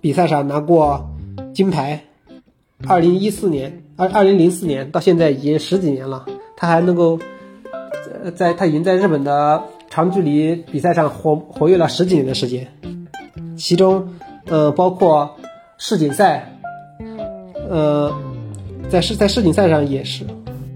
[0.00, 1.10] 比赛上拿过
[1.52, 2.04] 金牌。
[2.86, 7.18] 二零一四年，二二零零四年到现在已经十几年了，他还能够，
[8.22, 12.68] 呃，在他已经在日本的长距离比赛上活活跃了十几年的时间，
[13.56, 14.08] 其中，
[14.46, 15.36] 呃，包括
[15.78, 16.52] 世锦赛，
[17.68, 18.12] 呃，
[18.90, 20.24] 在世在世锦赛上也是，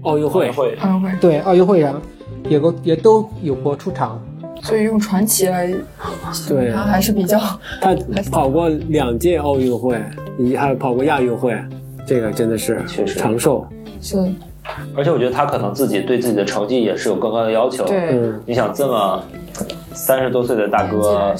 [0.01, 0.75] 奥运会，会。
[0.81, 2.01] 奥运会，对奥运会上
[2.49, 4.21] 也过也都有过出场。
[4.61, 5.73] 所以用传奇来
[6.47, 6.71] 对。
[6.73, 7.39] 他还是比较
[7.79, 7.95] 他
[8.29, 9.97] 跑过两届奥运会，
[10.37, 11.57] 你还跑过亚运会，
[12.09, 13.19] 这个真的是确实。
[13.19, 13.67] 长寿。
[14.01, 14.17] 是。
[14.95, 17.85] 而且我觉得他可能自己对自己的成绩也是有更高的要求。
[17.85, 18.09] 对。
[18.11, 19.23] 嗯，你想这么
[19.93, 21.35] 三十多岁的大哥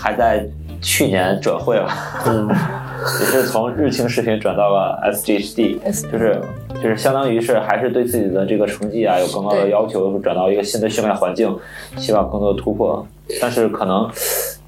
[0.00, 0.46] 还在
[0.80, 1.88] 去年转会了，
[2.26, 2.48] 嗯，
[3.20, 6.40] 也是从日清视频转到了 SGHD，S 就是
[6.74, 11.54] 就是相当于是还是对自己的这个成绩啊有更高的要求，转到一个新的训练环境，
[11.96, 13.04] 希望更多的突破。
[13.40, 14.08] 但是可能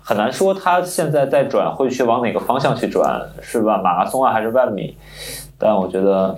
[0.08, 3.76] 很难说他现在在转会去往哪个方向去转，是吧？
[3.84, 4.96] 马拉松啊还是万米？
[5.58, 6.34] 但我觉得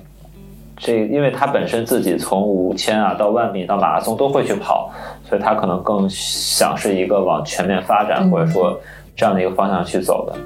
[0.76, 4.92] 这，因为他本身自己从五千啊到万米到马拉松都会去跑，
[5.22, 8.76] 所以他可能更想是一个往全面发展，嗯或者说
[9.14, 10.36] 这样的一个方向去走的。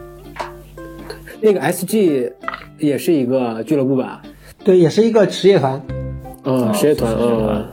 [1.41, 2.31] 那个 SG
[2.77, 4.21] 也是一个俱乐部吧？
[4.63, 5.81] 对，也是一个职业团。
[6.45, 7.65] 嗯，职业团，嗯，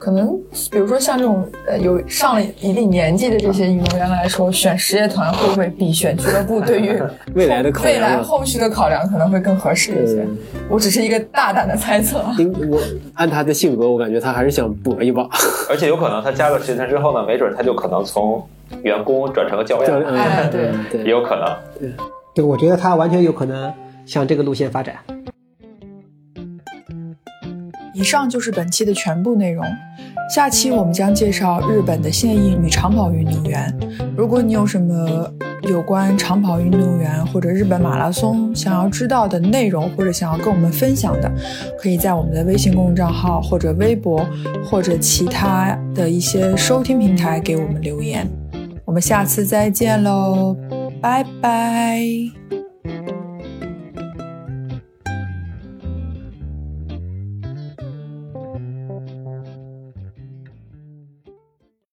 [0.00, 0.34] 可能
[0.70, 6.98] 比如说像这种呃有上了一定年纪的这些运动员来说，选实业团会不会比选俱乐部对于
[7.36, 8.16] 未来的考未来。
[8.16, 10.38] 后续的考量可能会更合适一些嗯？
[10.70, 12.24] 我只是一个大胆的猜测。
[12.70, 12.80] 我
[13.14, 15.28] 按他的性格，我感觉他还是想搏一把。
[15.68, 18.42] 而且有可能他加入实业团之后呢，没准他就可能从
[18.82, 21.92] 员工转成个教练，哎对嗯对 也有可能。
[22.34, 23.70] 对，我觉得他完全有可能
[24.06, 24.94] 向这个路线发展。
[28.00, 29.62] 以上就是本期的全部内容。
[30.34, 33.72] 下期我们将介绍日本的现役女长跑运动员。
[34.16, 35.30] 如果你有什么
[35.64, 41.30] 有关长跑运动员或者日本马拉松想要知道的内容，或者想要跟我们分享的，
[41.78, 44.26] 可以在我们的微信公众账号或者微博
[44.64, 48.26] 或者其他的一些收听平台给我们留言。
[48.86, 50.56] 我们下次再见喽，
[51.02, 52.59] 拜拜。